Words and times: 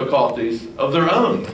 difficulties 0.00 0.66
of 0.78 0.92
their 0.92 1.12
own 1.12 1.46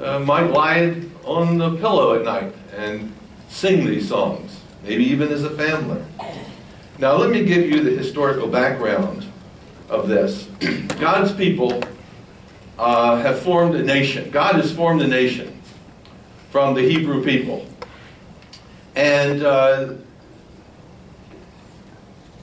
uh, 0.00 0.20
might 0.20 0.50
lie 0.52 0.94
on 1.24 1.58
the 1.58 1.76
pillow 1.76 2.14
at 2.14 2.24
night 2.24 2.54
and 2.76 3.12
sing 3.48 3.84
these 3.84 4.08
songs, 4.08 4.60
maybe 4.84 5.02
even 5.04 5.28
as 5.28 5.42
a 5.42 5.50
family. 5.50 6.00
Now, 6.98 7.16
let 7.16 7.30
me 7.30 7.44
give 7.44 7.68
you 7.68 7.82
the 7.82 7.90
historical 7.90 8.46
background 8.46 9.26
of 9.88 10.08
this. 10.08 10.44
God's 11.00 11.32
people 11.32 11.82
uh, 12.78 13.16
have 13.16 13.40
formed 13.40 13.74
a 13.74 13.82
nation. 13.82 14.30
God 14.30 14.54
has 14.54 14.72
formed 14.72 15.02
a 15.02 15.08
nation 15.08 15.60
from 16.50 16.74
the 16.74 16.82
Hebrew 16.82 17.24
people. 17.24 17.66
And 18.94 19.42
uh, 19.42 19.94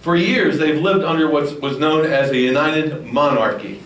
for 0.01 0.17
years, 0.17 0.57
they've 0.57 0.81
lived 0.81 1.05
under 1.05 1.29
what 1.29 1.61
was 1.61 1.79
known 1.79 2.05
as 2.05 2.31
a 2.31 2.37
united 2.37 3.05
monarchy. 3.05 3.81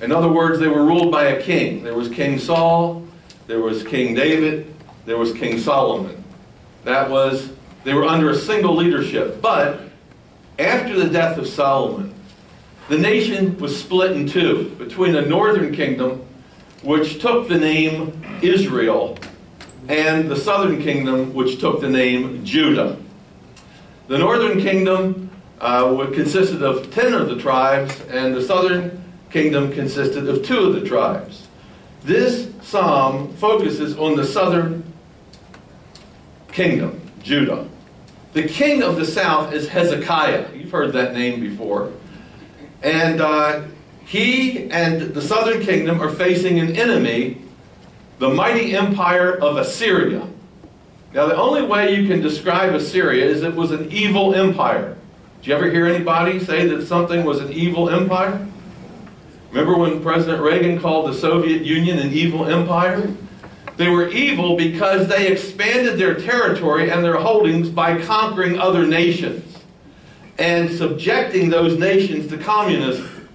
In 0.00 0.12
other 0.12 0.28
words, 0.28 0.60
they 0.60 0.68
were 0.68 0.84
ruled 0.84 1.10
by 1.10 1.24
a 1.24 1.42
king. 1.42 1.82
There 1.82 1.94
was 1.94 2.08
King 2.08 2.38
Saul, 2.38 3.04
there 3.46 3.60
was 3.60 3.82
King 3.82 4.14
David, 4.14 4.74
there 5.06 5.18
was 5.18 5.32
King 5.32 5.58
Solomon. 5.58 6.22
That 6.84 7.10
was, 7.10 7.50
they 7.84 7.94
were 7.94 8.04
under 8.04 8.30
a 8.30 8.36
single 8.36 8.76
leadership. 8.76 9.42
But 9.42 9.80
after 10.58 10.96
the 10.98 11.08
death 11.08 11.38
of 11.38 11.48
Solomon, 11.48 12.14
the 12.88 12.98
nation 12.98 13.58
was 13.58 13.78
split 13.78 14.12
in 14.12 14.26
two 14.26 14.70
between 14.78 15.16
a 15.16 15.22
northern 15.22 15.74
kingdom, 15.74 16.24
which 16.82 17.20
took 17.20 17.48
the 17.48 17.58
name 17.58 18.22
Israel, 18.40 19.18
and 19.88 20.30
the 20.30 20.36
southern 20.36 20.80
kingdom, 20.82 21.34
which 21.34 21.60
took 21.60 21.80
the 21.80 21.88
name 21.88 22.44
Judah. 22.44 22.96
The 24.06 24.18
northern 24.18 24.60
kingdom 24.60 25.30
uh, 25.60 26.06
consisted 26.14 26.62
of 26.62 26.90
10 26.92 27.14
of 27.14 27.28
the 27.28 27.36
tribes, 27.36 28.00
and 28.10 28.34
the 28.34 28.42
southern 28.42 28.97
kingdom 29.30 29.72
consisted 29.72 30.28
of 30.28 30.44
two 30.44 30.58
of 30.58 30.74
the 30.74 30.88
tribes. 30.88 31.46
This 32.04 32.50
psalm 32.62 33.32
focuses 33.34 33.96
on 33.98 34.16
the 34.16 34.24
southern 34.24 34.84
kingdom, 36.52 37.00
Judah. 37.22 37.68
The 38.32 38.46
king 38.46 38.82
of 38.82 38.96
the 38.96 39.04
south 39.04 39.52
is 39.52 39.68
Hezekiah. 39.68 40.54
You've 40.54 40.70
heard 40.70 40.92
that 40.92 41.14
name 41.14 41.40
before. 41.40 41.92
And 42.82 43.20
uh, 43.20 43.62
he 44.04 44.70
and 44.70 45.00
the 45.00 45.22
southern 45.22 45.62
kingdom 45.62 46.00
are 46.00 46.10
facing 46.10 46.60
an 46.60 46.76
enemy, 46.76 47.38
the 48.18 48.28
mighty 48.28 48.76
empire 48.76 49.34
of 49.34 49.56
Assyria. 49.56 50.26
Now, 51.14 51.26
the 51.26 51.36
only 51.36 51.62
way 51.62 51.94
you 51.94 52.06
can 52.06 52.20
describe 52.20 52.74
Assyria 52.74 53.24
is 53.24 53.42
it 53.42 53.54
was 53.54 53.70
an 53.70 53.90
evil 53.90 54.34
empire. 54.34 54.96
Did 55.40 55.46
you 55.48 55.54
ever 55.54 55.70
hear 55.70 55.86
anybody 55.86 56.38
say 56.38 56.66
that 56.68 56.86
something 56.86 57.24
was 57.24 57.40
an 57.40 57.52
evil 57.52 57.88
empire? 57.88 58.46
Remember 59.50 59.78
when 59.78 60.02
President 60.02 60.42
Reagan 60.42 60.78
called 60.78 61.08
the 61.08 61.14
Soviet 61.14 61.62
Union 61.62 61.98
an 61.98 62.12
evil 62.12 62.46
empire? 62.46 63.10
They 63.76 63.88
were 63.88 64.08
evil 64.08 64.56
because 64.56 65.08
they 65.08 65.28
expanded 65.28 65.98
their 65.98 66.14
territory 66.14 66.90
and 66.90 67.02
their 67.02 67.16
holdings 67.16 67.70
by 67.70 68.02
conquering 68.02 68.58
other 68.58 68.86
nations 68.86 69.56
and 70.38 70.70
subjecting 70.70 71.48
those 71.48 71.78
nations 71.78 72.28
to 72.28 72.36
communism. 72.36 73.28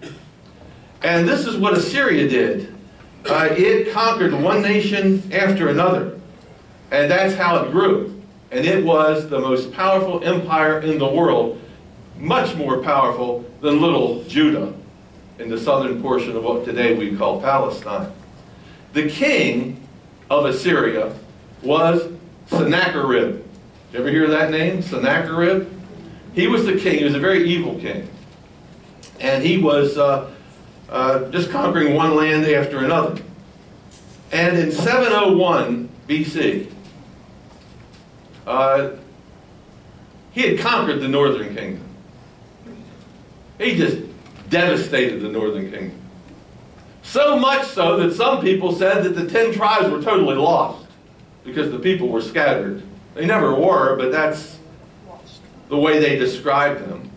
And 1.02 1.28
this 1.28 1.48
is 1.48 1.58
what 1.58 1.74
Assyria 1.74 2.30
did. 2.30 2.74
Uh, 3.26 3.50
it 3.52 3.92
conquered 3.92 4.34
one 4.34 4.62
nation 4.62 5.32
after 5.34 5.70
another. 5.70 6.20
And 6.92 7.10
that's 7.10 7.36
how 7.36 7.64
it 7.64 7.72
grew. 7.72 8.22
And 8.52 8.66
it 8.66 8.86
was 8.86 9.30
the 9.30 9.40
most 9.40 9.74
powerful 9.74 10.24
empire 10.24 10.80
in 10.82 11.00
the 11.00 11.08
world, 11.08 11.60
much 12.18 12.56
more 12.56 12.84
powerful 12.84 13.44
than 13.62 13.82
little 13.82 14.24
Judah 14.26 14.74
in 15.40 15.50
the 15.50 15.58
southern 15.58 16.02
portion 16.02 16.36
of 16.36 16.44
what 16.44 16.66
today 16.66 16.96
we 16.96 17.16
call 17.16 17.42
Palestine. 17.42 18.12
The 18.94 19.10
king 19.10 19.88
of 20.30 20.46
Assyria 20.46 21.16
was 21.62 22.12
Sennacherib. 22.48 23.44
You 23.92 24.00
ever 24.00 24.10
hear 24.10 24.28
that 24.28 24.52
name? 24.52 24.82
Sennacherib? 24.82 25.70
He 26.34 26.48
was 26.48 26.66
the 26.66 26.78
king. 26.78 27.00
He 27.00 27.04
was 27.04 27.16
a 27.16 27.20
very 27.20 27.48
evil 27.48 27.80
king. 27.80 28.10
And 29.20 29.44
he 29.44 29.58
was 29.58 29.98
uh, 29.98 30.32
uh, 30.90 31.30
just 31.32 31.50
conquering 31.50 31.94
one 31.96 32.16
land 32.16 32.46
after 32.46 32.80
another. 32.80 33.22
And 34.32 34.58
in 34.58 34.72
701 34.72 35.90
BC, 36.08 36.72
uh, 38.46 38.92
he 40.32 40.42
had 40.42 40.60
conquered 40.60 41.00
the 41.00 41.08
northern 41.08 41.56
kingdom. 41.56 41.88
He 43.60 43.78
just 43.78 43.98
devastated 44.54 45.20
the 45.20 45.28
northern 45.28 45.70
kingdom. 45.70 46.00
So 47.02 47.38
much 47.38 47.68
so 47.68 47.98
that 47.98 48.16
some 48.16 48.42
people 48.42 48.72
said 48.72 49.04
that 49.04 49.10
the 49.10 49.28
ten 49.28 49.52
tribes 49.54 49.90
were 49.90 50.02
totally 50.02 50.36
lost 50.36 50.88
because 51.44 51.70
the 51.72 51.80
people 51.80 52.08
were 52.08 52.22
scattered. 52.22 52.82
They 53.16 53.26
never 53.26 53.54
were, 53.54 53.98
but 53.98 54.12
that's 54.12 54.58
the 55.68 55.78
way 55.78 56.00
they 56.00 56.16
described 56.16 56.88
them. 56.88 57.10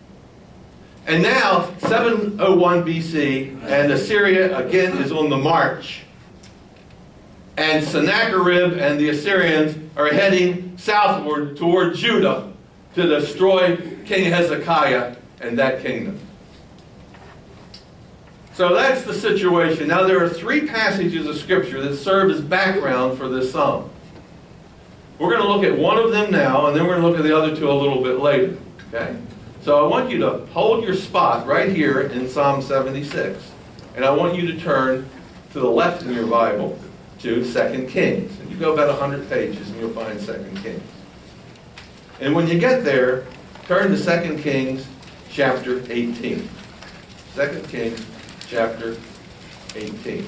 And 1.05 1.23
now, 1.23 1.73
701 1.77 2.83
BC, 2.83 3.63
and 3.63 3.91
Assyria 3.93 4.57
again 4.57 4.97
is 4.97 5.13
on 5.13 5.29
the 5.29 5.37
march. 5.37 6.01
And 7.55 7.83
Sennacherib 7.85 8.73
and 8.73 8.99
the 8.99 9.09
Assyrians 9.09 9.77
are 9.95 10.07
heading 10.07 10.77
southward 10.77 11.55
toward 11.55 11.95
Judah 11.95 12.51
to 12.95 13.07
destroy 13.07 13.77
King 14.05 14.31
Hezekiah 14.31 15.15
and 15.39 15.57
that 15.57 15.81
kingdom. 15.81 16.19
So 18.57 18.73
that's 18.73 19.03
the 19.03 19.13
situation. 19.13 19.87
Now 19.87 20.07
there 20.07 20.23
are 20.23 20.27
three 20.27 20.65
passages 20.65 21.27
of 21.27 21.37
Scripture 21.37 21.79
that 21.79 21.95
serve 21.95 22.31
as 22.31 22.41
background 22.41 23.15
for 23.15 23.29
this 23.29 23.51
psalm. 23.51 23.87
We're 25.19 25.29
going 25.29 25.43
to 25.43 25.47
look 25.47 25.63
at 25.63 25.77
one 25.77 25.99
of 25.99 26.11
them 26.11 26.31
now, 26.31 26.65
and 26.65 26.75
then 26.75 26.87
we're 26.87 26.99
going 26.99 27.03
to 27.03 27.07
look 27.07 27.19
at 27.19 27.23
the 27.23 27.37
other 27.37 27.55
two 27.55 27.69
a 27.69 27.71
little 27.71 28.01
bit 28.01 28.17
later. 28.17 28.57
Okay? 28.87 29.15
So 29.61 29.85
I 29.85 29.87
want 29.87 30.09
you 30.09 30.17
to 30.21 30.43
hold 30.47 30.83
your 30.83 30.95
spot 30.95 31.45
right 31.45 31.69
here 31.69 32.01
in 32.01 32.27
Psalm 32.27 32.63
76. 32.63 33.51
And 33.95 34.03
I 34.03 34.09
want 34.09 34.35
you 34.35 34.51
to 34.51 34.59
turn 34.59 35.07
to 35.53 35.59
the 35.59 35.69
left 35.69 36.01
in 36.01 36.11
your 36.11 36.25
Bible 36.25 36.79
to 37.19 37.43
2 37.43 37.87
Kings. 37.87 38.39
And 38.39 38.49
you 38.49 38.57
go 38.57 38.73
about 38.73 38.87
100 38.87 39.29
pages 39.29 39.69
and 39.69 39.79
you'll 39.79 39.91
find 39.91 40.19
2 40.19 40.33
Kings. 40.63 40.81
And 42.19 42.33
when 42.33 42.47
you 42.47 42.57
get 42.57 42.83
there, 42.83 43.27
turn 43.67 43.95
to 43.95 44.03
2 44.03 44.41
Kings 44.41 44.87
chapter 45.29 45.83
18. 45.91 46.49
2 47.35 47.63
Kings 47.67 48.03
chapter 48.49 48.95
18. 49.75 50.25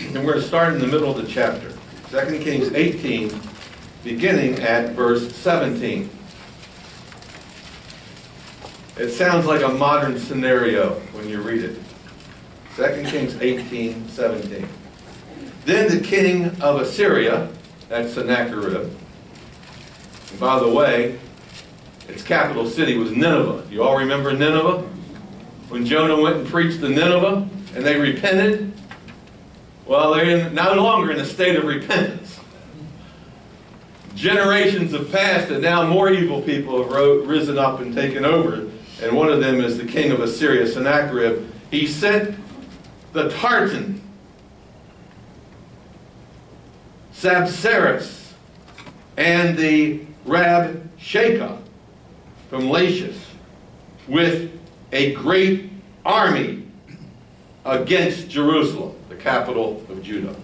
And 0.00 0.14
we're 0.14 0.32
going 0.32 0.40
to 0.40 0.42
start 0.42 0.74
in 0.74 0.80
the 0.80 0.86
middle 0.86 1.10
of 1.10 1.24
the 1.24 1.30
chapter. 1.30 1.70
2 2.10 2.38
Kings 2.40 2.72
18, 2.72 3.30
beginning 4.04 4.58
at 4.60 4.92
verse 4.92 5.34
17. 5.36 6.08
It 8.96 9.10
sounds 9.10 9.46
like 9.46 9.62
a 9.62 9.68
modern 9.68 10.18
scenario 10.18 10.94
when 11.12 11.28
you 11.28 11.40
read 11.40 11.62
it. 11.62 11.78
2 12.76 13.04
Kings 13.04 13.36
18, 13.36 14.08
17. 14.08 14.68
Then 15.64 15.88
the 15.88 16.02
king 16.02 16.46
of 16.60 16.80
Assyria, 16.80 17.50
that's 17.88 18.14
Sennacherib, 18.14 18.90
by 20.40 20.58
the 20.58 20.68
way, 20.68 21.18
its 22.08 22.22
capital 22.22 22.66
city 22.66 22.96
was 22.96 23.12
Nineveh. 23.12 23.66
You 23.70 23.82
all 23.82 23.96
remember 23.96 24.32
Nineveh? 24.32 24.82
When 25.68 25.86
Jonah 25.86 26.20
went 26.20 26.36
and 26.36 26.46
preached 26.46 26.80
to 26.80 26.88
Nineveh 26.88 27.48
and 27.74 27.84
they 27.84 27.98
repented? 27.98 28.72
Well, 29.86 30.14
they're 30.14 30.50
no 30.50 30.74
longer 30.74 31.10
in 31.10 31.18
a 31.18 31.24
state 31.24 31.56
of 31.56 31.64
repentance. 31.64 32.38
Generations 34.14 34.92
have 34.92 35.10
passed 35.10 35.50
and 35.50 35.62
now 35.62 35.86
more 35.86 36.10
evil 36.10 36.42
people 36.42 36.82
have 36.82 37.26
risen 37.26 37.58
up 37.58 37.80
and 37.80 37.94
taken 37.94 38.24
over. 38.24 38.68
And 39.00 39.16
one 39.16 39.30
of 39.30 39.40
them 39.40 39.60
is 39.60 39.78
the 39.78 39.86
king 39.86 40.12
of 40.12 40.20
Assyria, 40.20 40.66
Sennacherib. 40.66 41.50
He 41.70 41.86
sent 41.86 42.38
the 43.12 43.30
Tartan, 43.30 44.00
Rabsaris, 47.14 48.32
and 49.16 49.56
the 49.56 50.00
Rabshakeh 50.26 51.61
from 52.52 52.68
Lachish 52.68 53.16
with 54.06 54.52
a 54.92 55.14
great 55.14 55.70
army 56.04 56.66
against 57.64 58.28
Jerusalem, 58.28 58.94
the 59.08 59.14
capital 59.16 59.82
of 59.88 60.02
Judah, 60.02 60.36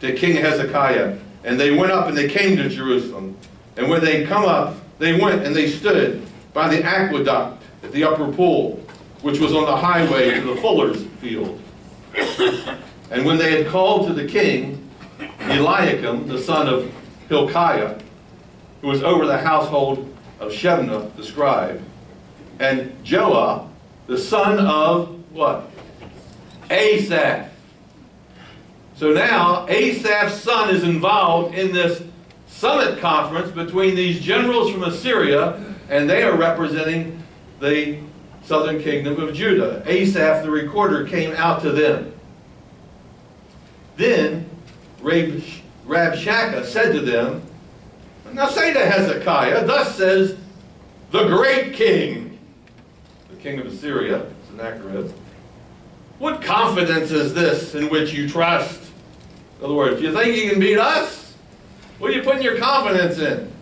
to 0.00 0.14
King 0.14 0.36
Hezekiah. 0.36 1.16
And 1.44 1.58
they 1.58 1.70
went 1.70 1.90
up 1.90 2.08
and 2.08 2.14
they 2.14 2.28
came 2.28 2.58
to 2.58 2.68
Jerusalem. 2.68 3.34
And 3.78 3.88
when 3.88 4.04
they 4.04 4.26
come 4.26 4.44
up, 4.44 4.76
they 4.98 5.18
went 5.18 5.46
and 5.46 5.56
they 5.56 5.70
stood 5.70 6.22
by 6.52 6.68
the 6.68 6.84
aqueduct 6.84 7.62
at 7.82 7.92
the 7.92 8.04
upper 8.04 8.30
pool, 8.30 8.84
which 9.22 9.40
was 9.40 9.54
on 9.54 9.64
the 9.64 9.74
highway 9.74 10.34
to 10.34 10.42
the 10.42 10.56
fuller's 10.56 11.02
field. 11.22 11.58
And 13.10 13.24
when 13.24 13.38
they 13.38 13.62
had 13.62 13.68
called 13.68 14.06
to 14.08 14.12
the 14.12 14.26
king, 14.26 14.86
Eliakim, 15.40 16.28
the 16.28 16.38
son 16.38 16.68
of 16.68 16.92
Hilkiah, 17.30 17.98
who 18.82 18.88
was 18.88 19.02
over 19.02 19.24
the 19.24 19.38
household 19.38 20.11
of 20.42 20.52
Shebna 20.52 21.14
the 21.16 21.24
scribe, 21.24 21.80
and 22.58 22.92
Joah, 23.04 23.68
the 24.06 24.18
son 24.18 24.58
of 24.58 25.18
what? 25.32 25.70
Asaph. 26.70 27.48
So 28.96 29.12
now 29.12 29.66
Asaph's 29.68 30.40
son 30.40 30.74
is 30.74 30.82
involved 30.84 31.54
in 31.54 31.72
this 31.72 32.02
summit 32.48 32.98
conference 33.00 33.50
between 33.50 33.94
these 33.94 34.20
generals 34.20 34.70
from 34.70 34.84
Assyria, 34.84 35.62
and 35.88 36.08
they 36.10 36.22
are 36.22 36.36
representing 36.36 37.22
the 37.60 37.98
southern 38.44 38.82
kingdom 38.82 39.20
of 39.20 39.34
Judah. 39.34 39.82
Asaph, 39.86 40.42
the 40.42 40.50
recorder, 40.50 41.06
came 41.06 41.34
out 41.36 41.62
to 41.62 41.70
them. 41.70 42.12
Then 43.96 44.48
Rabshakeh 45.00 46.64
said 46.64 46.92
to 46.92 47.00
them, 47.00 47.42
Now 48.32 48.48
say 48.48 48.72
to 48.72 48.78
Hezekiah, 48.78 49.66
Thus 49.66 49.96
says 49.96 50.36
the 51.10 51.26
great 51.26 51.74
king, 51.74 52.38
the 53.30 53.36
king 53.36 53.58
of 53.58 53.66
Assyria, 53.66 54.26
Sennacherib, 54.48 55.12
what 56.18 56.40
confidence 56.40 57.10
is 57.10 57.34
this 57.34 57.74
in 57.74 57.90
which 57.90 58.12
you 58.12 58.28
trust? 58.28 58.80
In 59.58 59.66
other 59.66 59.74
words, 59.74 60.00
you 60.00 60.14
think 60.14 60.36
you 60.36 60.50
can 60.50 60.60
beat 60.60 60.78
us? 60.78 61.34
What 61.98 62.10
are 62.10 62.14
you 62.14 62.22
putting 62.22 62.42
your 62.42 62.58
confidence 62.58 63.18
in? 63.18 63.52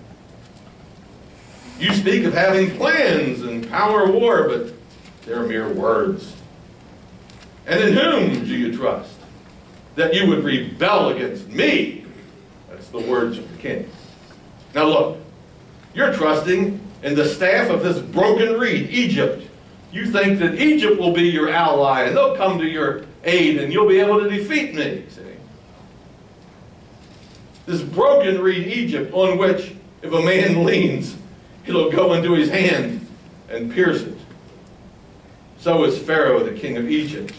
You 1.78 1.92
speak 1.94 2.24
of 2.24 2.34
having 2.34 2.76
plans 2.76 3.42
and 3.42 3.68
power 3.68 4.04
of 4.04 4.14
war, 4.14 4.46
but 4.48 4.72
they're 5.24 5.42
mere 5.42 5.68
words. 5.72 6.34
And 7.66 7.82
in 7.82 7.94
whom 7.94 8.44
do 8.44 8.54
you 8.54 8.76
trust? 8.76 9.14
That 9.96 10.14
you 10.14 10.28
would 10.28 10.44
rebel 10.44 11.08
against 11.08 11.48
me. 11.48 12.04
That's 12.68 12.88
the 12.88 13.00
words 13.00 13.38
of 13.38 13.50
the 13.50 13.58
king. 13.58 13.90
Now 14.74 14.84
look, 14.84 15.18
you're 15.94 16.12
trusting 16.12 16.80
in 17.02 17.14
the 17.14 17.26
staff 17.26 17.70
of 17.70 17.82
this 17.82 17.98
broken 17.98 18.58
reed, 18.58 18.90
Egypt. 18.90 19.46
You 19.92 20.06
think 20.06 20.38
that 20.38 20.54
Egypt 20.54 21.00
will 21.00 21.12
be 21.12 21.22
your 21.22 21.48
ally 21.48 22.02
and 22.02 22.16
they'll 22.16 22.36
come 22.36 22.58
to 22.58 22.66
your 22.66 23.04
aid 23.24 23.58
and 23.58 23.72
you'll 23.72 23.88
be 23.88 23.98
able 23.98 24.20
to 24.20 24.28
defeat 24.28 24.74
me. 24.74 25.04
See? 25.08 25.22
This 27.66 27.82
broken 27.82 28.40
reed 28.40 28.66
Egypt 28.68 29.12
on 29.12 29.38
which 29.38 29.74
if 30.02 30.12
a 30.12 30.22
man 30.22 30.64
leans, 30.64 31.16
it'll 31.66 31.90
go 31.90 32.14
into 32.14 32.34
his 32.34 32.48
hand 32.48 33.06
and 33.48 33.72
pierce 33.72 34.02
it. 34.02 34.16
So 35.58 35.84
is 35.84 35.98
Pharaoh, 35.98 36.42
the 36.42 36.58
king 36.58 36.76
of 36.76 36.88
Egypt, 36.88 37.34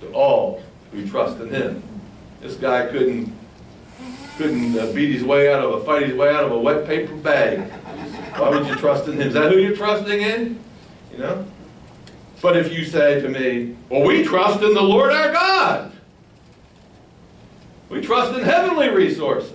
to 0.00 0.10
all 0.12 0.62
who 0.92 1.06
trust 1.08 1.40
in 1.40 1.50
him. 1.50 1.82
This 2.40 2.54
guy 2.54 2.86
couldn't 2.86 3.32
couldn't 4.40 4.78
uh, 4.78 4.90
beat 4.94 5.12
his 5.12 5.22
way 5.22 5.52
out 5.52 5.62
of 5.62 5.74
a 5.74 5.84
fight 5.84 6.06
his 6.06 6.14
way 6.14 6.30
out 6.30 6.44
of 6.44 6.52
a 6.52 6.58
wet 6.58 6.86
paper 6.86 7.14
bag. 7.14 7.60
Why 8.38 8.48
would 8.48 8.66
you 8.66 8.74
trust 8.76 9.06
in 9.06 9.20
him? 9.20 9.28
Is 9.28 9.34
that 9.34 9.52
who 9.52 9.58
you're 9.58 9.76
trusting 9.76 10.18
in? 10.18 10.58
You 11.12 11.18
know? 11.18 11.46
But 12.40 12.56
if 12.56 12.72
you 12.72 12.86
say 12.86 13.20
to 13.20 13.28
me, 13.28 13.76
well, 13.90 14.02
we 14.02 14.24
trust 14.24 14.62
in 14.62 14.72
the 14.72 14.80
Lord 14.80 15.12
our 15.12 15.30
God. 15.30 15.92
We 17.90 18.00
trust 18.00 18.34
in 18.34 18.42
heavenly 18.42 18.88
resources. 18.88 19.52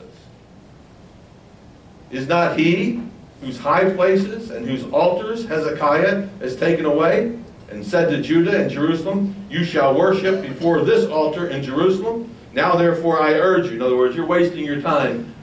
Is 2.11 2.27
not 2.27 2.59
he 2.59 3.01
whose 3.41 3.57
high 3.57 3.89
places 3.89 4.51
and 4.51 4.67
whose 4.67 4.83
altars 4.93 5.47
Hezekiah 5.47 6.27
has 6.41 6.55
taken 6.55 6.85
away 6.85 7.35
and 7.71 7.83
said 7.83 8.09
to 8.11 8.21
Judah 8.21 8.61
and 8.61 8.69
Jerusalem, 8.69 9.35
You 9.49 9.63
shall 9.63 9.97
worship 9.97 10.43
before 10.43 10.81
this 10.81 11.09
altar 11.09 11.47
in 11.47 11.63
Jerusalem? 11.63 12.34
Now 12.56 12.78
therefore 12.78 13.22
I 13.22 13.34
urge 13.34 13.66
you, 13.66 13.74
in 13.74 13.81
other 13.81 13.98
words, 13.98 14.16
you're 14.16 14.25
wasting 14.25 14.63
your 14.63 14.81
time 14.81 15.36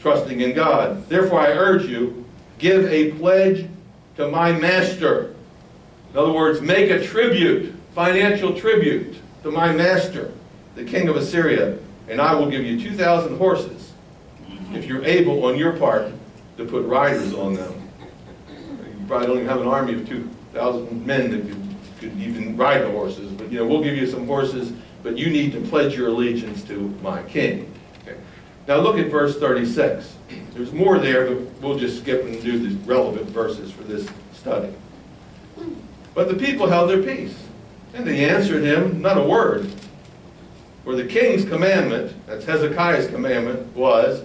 trusting 0.00 0.40
in 0.40 0.54
God. 0.54 1.06
Therefore 1.08 1.40
I 1.40 1.48
urge 1.48 1.84
you, 1.84 2.24
give 2.58 2.86
a 2.86 3.12
pledge 3.12 3.68
to 4.16 4.28
my 4.28 4.52
master. 4.52 5.34
In 6.10 6.18
other 6.18 6.32
words, 6.32 6.62
make 6.62 6.90
a 6.90 7.04
tribute, 7.04 7.74
financial 7.94 8.58
tribute 8.58 9.18
to 9.42 9.50
my 9.50 9.72
master, 9.72 10.32
the 10.74 10.84
king 10.84 11.08
of 11.08 11.16
Assyria, 11.16 11.78
and 12.08 12.18
I 12.18 12.34
will 12.34 12.50
give 12.50 12.64
you 12.64 12.80
2,000 12.80 13.36
horses 13.36 13.92
if 14.72 14.86
you're 14.86 15.04
able 15.04 15.44
on 15.44 15.58
your 15.58 15.72
part 15.72 16.10
to 16.56 16.64
put 16.64 16.86
riders 16.86 17.34
on 17.34 17.54
them. 17.54 17.90
You 18.48 19.06
probably 19.06 19.26
don't 19.26 19.36
even 19.36 19.48
have 19.48 19.60
an 19.60 19.68
army 19.68 19.94
of 19.94 20.08
2,000 20.08 21.04
men 21.06 21.30
that 21.30 21.42
could, 21.42 21.74
could 22.00 22.18
even 22.18 22.56
ride 22.56 22.80
the 22.82 22.90
horses, 22.90 23.30
but 23.32 23.52
you 23.52 23.58
know, 23.58 23.66
we'll 23.66 23.82
give 23.82 23.96
you 23.96 24.06
some 24.06 24.26
horses, 24.26 24.72
but 25.08 25.16
you 25.16 25.30
need 25.30 25.52
to 25.52 25.60
pledge 25.62 25.96
your 25.96 26.08
allegiance 26.08 26.62
to 26.62 26.94
my 27.02 27.22
king. 27.22 27.72
Okay. 28.02 28.18
Now 28.66 28.76
look 28.76 28.98
at 28.98 29.10
verse 29.10 29.38
36. 29.38 30.14
There's 30.52 30.70
more 30.70 30.98
there, 30.98 31.34
but 31.34 31.62
we'll 31.62 31.78
just 31.78 32.00
skip 32.00 32.24
and 32.24 32.42
do 32.42 32.58
the 32.58 32.76
relevant 32.84 33.26
verses 33.30 33.72
for 33.72 33.84
this 33.84 34.06
study. 34.34 34.70
But 36.12 36.28
the 36.28 36.34
people 36.34 36.66
held 36.66 36.90
their 36.90 37.02
peace, 37.02 37.34
and 37.94 38.06
they 38.06 38.28
answered 38.28 38.62
him 38.62 39.00
not 39.00 39.16
a 39.16 39.22
word. 39.22 39.72
For 40.84 40.94
the 40.94 41.06
king's 41.06 41.46
commandment, 41.46 42.14
that's 42.26 42.44
Hezekiah's 42.44 43.06
commandment, 43.06 43.74
was 43.74 44.22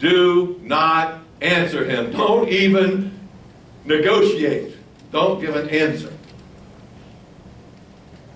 do 0.00 0.58
not 0.64 1.20
answer 1.40 1.84
him. 1.84 2.10
Don't 2.10 2.48
even 2.48 3.16
negotiate. 3.84 4.74
Don't 5.12 5.40
give 5.40 5.54
an 5.54 5.68
answer. 5.68 6.12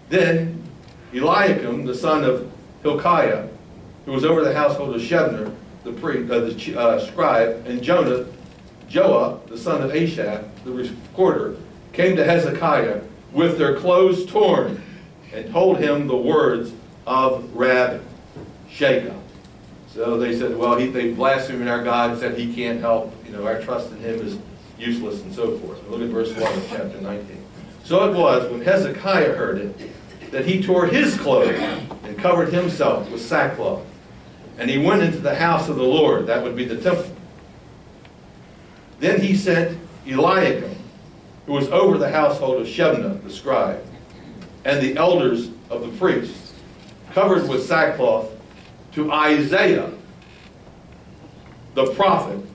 Then 0.09 0.56
Eliakim, 1.17 1.87
the 1.87 1.95
son 1.95 2.25
of 2.25 2.51
Hilkiah, 2.83 3.49
who 4.05 4.13
was 4.13 4.25
over 4.25 4.45
the 4.45 4.55
household 4.55 4.95
of 4.95 5.01
Shebna, 5.01 5.55
the, 5.85 5.93
priest, 5.93 6.31
uh, 6.31 6.41
the 6.41 6.79
uh, 6.79 6.99
scribe, 7.07 7.65
and 7.67 7.83
Jonah, 7.83 8.27
Joah, 8.89 9.47
the 9.49 9.59
son 9.59 9.83
of 9.83 9.95
Asaph, 9.95 10.45
the 10.65 10.71
recorder, 10.71 11.57
came 11.93 12.17
to 12.17 12.25
Hezekiah 12.25 13.01
with 13.33 13.59
their 13.59 13.77
clothes 13.77 14.27
torn 14.27 14.83
and 15.33 15.51
told 15.51 15.79
him 15.79 16.07
the 16.07 16.17
words 16.17 16.73
of 17.07 17.53
Rab 17.55 18.03
Shakeh. 18.71 19.19
So 19.89 20.19
they 20.19 20.37
said, 20.37 20.57
well, 20.57 20.77
he, 20.77 20.89
they 20.89 21.15
blasphemed 21.15 21.69
our 21.69 21.83
God 21.83 22.11
and 22.11 22.21
said 22.21 22.39
he 22.39 22.55
can't 22.55 22.81
help. 22.81 23.15
You 23.25 23.33
know, 23.33 23.47
our 23.47 23.61
trust 23.63 23.91
in 23.93 23.99
him 23.99 24.21
is 24.21 24.39
useless 24.79 25.23
and 25.23 25.35
so 25.35 25.57
forth. 25.59 25.83
Look 25.89 26.03
at 26.03 26.09
verse 26.09 26.35
1 26.35 26.43
of 26.43 26.69
chapter 26.69 27.01
19. 27.01 27.45
So 27.85 28.11
it 28.11 28.17
was 28.17 28.51
when 28.51 28.61
Hezekiah 28.61 29.35
heard 29.35 29.59
it 29.59 29.91
that 30.31 30.47
he 30.47 30.63
tore 30.63 30.87
his 30.87 31.17
clothes 31.19 31.59
and 32.05 32.19
covered 32.19 32.53
himself 32.53 33.11
with 33.11 33.21
sackcloth. 33.21 33.85
And 34.59 34.71
he 34.71 34.79
went 34.79 35.03
into 35.03 35.19
the 35.19 35.35
house 35.35 35.69
of 35.69 35.77
the 35.77 35.83
Lord, 35.83 36.27
that 36.27 36.43
would 36.43 36.57
be 36.57 36.65
the 36.65 36.81
temple. 36.81 37.15
Then 39.01 39.21
he 39.21 39.37
sent 39.37 39.79
Eliakim, 40.07 40.75
who 41.47 41.53
was 41.53 41.69
over 41.69 41.99
the 41.99 42.11
household 42.11 42.63
of 42.63 42.67
Shebna, 42.67 43.23
the 43.23 43.31
scribe, 43.31 43.85
and 44.65 44.83
the 44.83 44.97
elders 44.97 45.51
of 45.71 45.83
the 45.83 45.89
priests, 45.99 46.55
covered 47.13 47.49
with 47.49 47.67
sackcloth, 47.67 48.31
to 48.93 49.13
Isaiah, 49.13 49.91
the 51.75 51.93
prophet, 51.93 52.46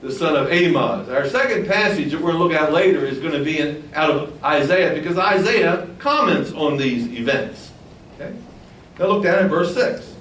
the 0.00 0.12
son 0.12 0.36
of 0.36 0.50
Amoz. 0.50 1.08
Our 1.08 1.28
second 1.28 1.66
passage 1.66 2.12
that 2.12 2.20
we're 2.20 2.32
going 2.32 2.38
to 2.38 2.44
look 2.44 2.52
at 2.52 2.72
later 2.72 3.04
is 3.04 3.18
going 3.18 3.32
to 3.32 3.42
be 3.42 3.58
in, 3.58 3.88
out 3.94 4.10
of 4.10 4.44
Isaiah 4.44 4.94
because 4.94 5.18
Isaiah 5.18 5.88
comments 5.98 6.52
on 6.52 6.76
these 6.76 7.08
events. 7.08 7.72
Okay? 8.14 8.34
Now 8.98 9.06
look 9.06 9.24
down 9.24 9.44
at 9.44 9.50
verse 9.50 9.74
6. 9.74 10.14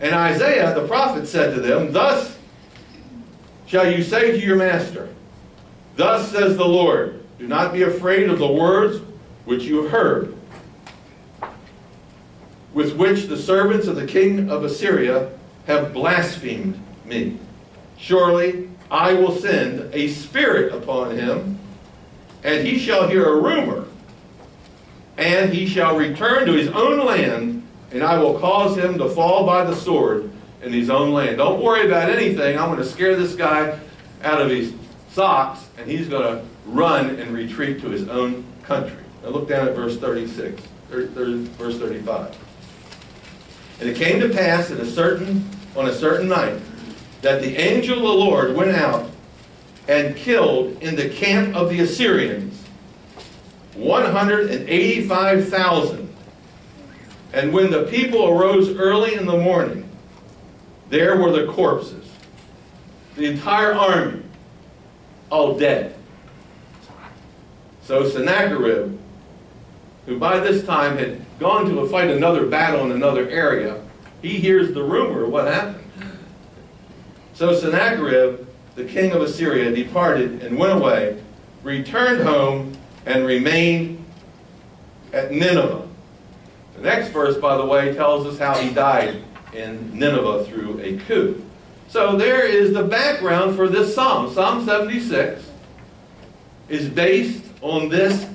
And 0.00 0.14
Isaiah, 0.14 0.74
the 0.74 0.86
prophet, 0.86 1.26
said 1.26 1.54
to 1.54 1.60
them, 1.60 1.92
Thus 1.92 2.38
shall 3.66 3.90
you 3.90 4.02
say 4.02 4.32
to 4.32 4.44
your 4.44 4.56
master, 4.56 5.08
Thus 5.96 6.30
says 6.30 6.56
the 6.56 6.66
Lord, 6.66 7.24
do 7.38 7.46
not 7.46 7.72
be 7.72 7.82
afraid 7.82 8.30
of 8.30 8.38
the 8.38 8.46
words 8.46 9.02
which 9.44 9.64
you 9.64 9.82
have 9.82 9.90
heard 9.90 10.38
with 12.72 12.96
which 12.96 13.26
the 13.26 13.36
servants 13.36 13.86
of 13.86 13.96
the 13.96 14.06
king 14.06 14.50
of 14.50 14.64
Assyria 14.64 15.32
have 15.66 15.92
blasphemed 15.92 16.80
me. 17.04 17.38
Surely 17.98 18.68
I 18.90 19.12
will 19.12 19.36
send 19.36 19.92
a 19.92 20.08
spirit 20.08 20.72
upon 20.72 21.16
him, 21.16 21.58
and 22.44 22.66
he 22.66 22.78
shall 22.78 23.08
hear 23.08 23.26
a 23.26 23.40
rumor, 23.40 23.84
and 25.16 25.52
he 25.52 25.66
shall 25.66 25.96
return 25.96 26.46
to 26.46 26.52
his 26.52 26.68
own 26.68 27.04
land, 27.04 27.66
and 27.90 28.02
I 28.02 28.18
will 28.18 28.38
cause 28.38 28.76
him 28.76 28.98
to 28.98 29.08
fall 29.08 29.44
by 29.44 29.64
the 29.64 29.74
sword 29.74 30.30
in 30.62 30.72
his 30.72 30.90
own 30.90 31.12
land. 31.12 31.38
Don't 31.38 31.62
worry 31.62 31.86
about 31.86 32.08
anything. 32.08 32.56
I'm 32.58 32.66
going 32.66 32.78
to 32.78 32.84
scare 32.84 33.16
this 33.16 33.34
guy 33.34 33.78
out 34.22 34.40
of 34.40 34.48
his 34.48 34.72
socks, 35.10 35.66
and 35.76 35.90
he's 35.90 36.08
going 36.08 36.22
to 36.22 36.44
run 36.66 37.16
and 37.16 37.32
retreat 37.32 37.80
to 37.80 37.88
his 37.88 38.08
own 38.08 38.44
country. 38.62 39.02
Now 39.22 39.30
look 39.30 39.48
down 39.48 39.66
at 39.66 39.74
verse 39.74 39.96
36, 39.98 40.62
30, 40.90 41.08
30, 41.08 41.44
verse 41.44 41.78
35. 41.78 42.36
And 43.80 43.88
it 43.88 43.96
came 43.96 44.20
to 44.20 44.28
pass 44.28 44.70
a 44.70 44.86
certain, 44.86 45.48
on 45.76 45.88
a 45.88 45.94
certain 45.94 46.28
night 46.28 46.60
that 47.22 47.42
the 47.42 47.56
angel 47.56 47.96
of 47.96 48.02
the 48.02 48.08
Lord 48.08 48.54
went 48.54 48.76
out 48.76 49.10
and 49.88 50.14
killed 50.16 50.80
in 50.82 50.96
the 50.96 51.08
camp 51.08 51.56
of 51.56 51.70
the 51.70 51.80
Assyrians 51.80 52.62
185,000. 53.74 56.14
And 57.32 57.52
when 57.52 57.70
the 57.70 57.84
people 57.84 58.28
arose 58.28 58.70
early 58.70 59.14
in 59.14 59.26
the 59.26 59.36
morning, 59.36 59.88
there 60.88 61.16
were 61.16 61.30
the 61.30 61.46
corpses. 61.52 62.10
The 63.16 63.26
entire 63.26 63.74
army, 63.74 64.22
all 65.30 65.56
dead. 65.58 65.94
So 67.82 68.08
Sennacherib, 68.08 68.98
who 70.06 70.18
by 70.18 70.40
this 70.40 70.64
time 70.64 70.96
had 70.98 71.20
gone 71.38 71.66
to 71.66 71.86
fight 71.88 72.10
another 72.10 72.46
battle 72.46 72.84
in 72.84 72.92
another 72.92 73.28
area, 73.28 73.82
he 74.22 74.38
hears 74.38 74.72
the 74.72 74.82
rumor 74.82 75.24
of 75.24 75.30
what 75.30 75.46
happened. 75.46 75.84
So 77.38 77.54
Sennacherib, 77.54 78.44
the 78.74 78.82
king 78.82 79.12
of 79.12 79.22
Assyria, 79.22 79.70
departed 79.70 80.42
and 80.42 80.58
went 80.58 80.72
away, 80.72 81.22
returned 81.62 82.24
home, 82.24 82.76
and 83.06 83.24
remained 83.24 84.04
at 85.12 85.30
Nineveh. 85.30 85.86
The 86.74 86.82
next 86.82 87.10
verse, 87.10 87.36
by 87.36 87.56
the 87.56 87.64
way, 87.64 87.94
tells 87.94 88.26
us 88.26 88.40
how 88.40 88.58
he 88.58 88.74
died 88.74 89.22
in 89.52 89.96
Nineveh 89.96 90.46
through 90.46 90.80
a 90.80 90.98
coup. 91.06 91.40
So 91.86 92.16
there 92.16 92.44
is 92.44 92.74
the 92.74 92.82
background 92.82 93.54
for 93.54 93.68
this 93.68 93.94
psalm. 93.94 94.34
Psalm 94.34 94.66
76 94.66 95.48
is 96.68 96.88
based 96.88 97.44
on 97.60 97.88
this 97.88 98.28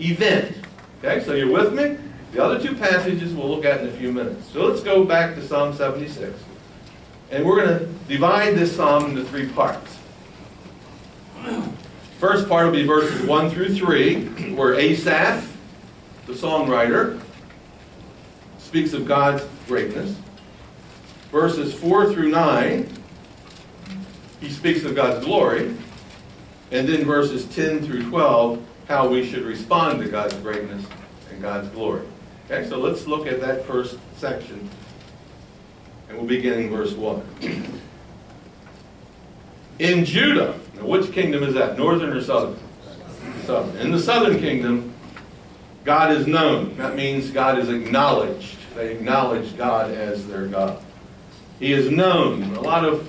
event. 0.00 0.56
Okay, 1.04 1.22
so 1.22 1.34
you're 1.34 1.52
with 1.52 1.74
me? 1.74 1.98
The 2.32 2.42
other 2.42 2.58
two 2.58 2.74
passages 2.74 3.34
we'll 3.34 3.50
look 3.50 3.66
at 3.66 3.82
in 3.82 3.88
a 3.88 3.92
few 3.92 4.10
minutes. 4.10 4.50
So 4.50 4.64
let's 4.64 4.82
go 4.82 5.04
back 5.04 5.34
to 5.34 5.46
Psalm 5.46 5.74
76. 5.76 6.32
And 7.30 7.44
we're 7.44 7.64
going 7.64 7.78
to 7.78 7.86
divide 8.08 8.56
this 8.56 8.74
psalm 8.74 9.10
into 9.10 9.24
three 9.24 9.48
parts. 9.48 9.98
First 12.18 12.48
part 12.48 12.66
will 12.66 12.72
be 12.72 12.84
verses 12.84 13.22
1 13.22 13.50
through 13.50 13.74
3, 13.74 14.54
where 14.54 14.74
Asaph, 14.74 15.46
the 16.26 16.32
songwriter, 16.32 17.20
speaks 18.58 18.92
of 18.92 19.06
God's 19.06 19.44
greatness. 19.66 20.16
Verses 21.30 21.72
4 21.72 22.12
through 22.12 22.30
9, 22.30 22.88
he 24.40 24.50
speaks 24.50 24.84
of 24.84 24.94
God's 24.94 25.24
glory. 25.24 25.74
And 26.72 26.88
then 26.88 27.04
verses 27.04 27.46
10 27.46 27.84
through 27.84 28.08
12, 28.10 28.62
how 28.86 29.08
we 29.08 29.28
should 29.28 29.42
respond 29.42 30.00
to 30.02 30.08
God's 30.08 30.34
greatness 30.34 30.84
and 31.30 31.40
God's 31.40 31.68
glory. 31.68 32.06
Okay, 32.46 32.68
so 32.68 32.78
let's 32.78 33.06
look 33.06 33.26
at 33.26 33.40
that 33.40 33.64
first 33.64 33.98
section. 34.16 34.68
And 36.10 36.18
we'll 36.18 36.26
begin 36.26 36.64
in 36.64 36.70
verse 36.70 36.92
1. 36.92 37.22
In 39.78 40.04
Judah, 40.04 40.58
now 40.74 40.84
which 40.84 41.12
kingdom 41.12 41.44
is 41.44 41.54
that? 41.54 41.78
Northern 41.78 42.10
or 42.10 42.20
southern? 42.20 42.58
Southern. 43.44 43.76
In 43.76 43.92
the 43.92 43.98
southern 44.00 44.40
kingdom, 44.40 44.92
God 45.84 46.10
is 46.10 46.26
known. 46.26 46.76
That 46.78 46.96
means 46.96 47.30
God 47.30 47.60
is 47.60 47.68
acknowledged. 47.68 48.56
They 48.74 48.92
acknowledge 48.92 49.56
God 49.56 49.92
as 49.92 50.26
their 50.26 50.48
God. 50.48 50.82
He 51.60 51.72
is 51.72 51.92
known. 51.92 52.56
A 52.56 52.60
lot 52.60 52.84
of, 52.84 53.08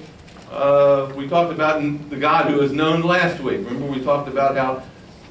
uh, 0.51 1.11
we 1.15 1.27
talked 1.27 1.51
about 1.51 1.81
the 2.11 2.17
God 2.17 2.51
who 2.51 2.61
is 2.61 2.71
known 2.71 3.01
last 3.01 3.41
week. 3.41 3.65
Remember 3.65 3.87
we 3.87 4.03
talked 4.03 4.27
about 4.27 4.55
how 4.55 4.83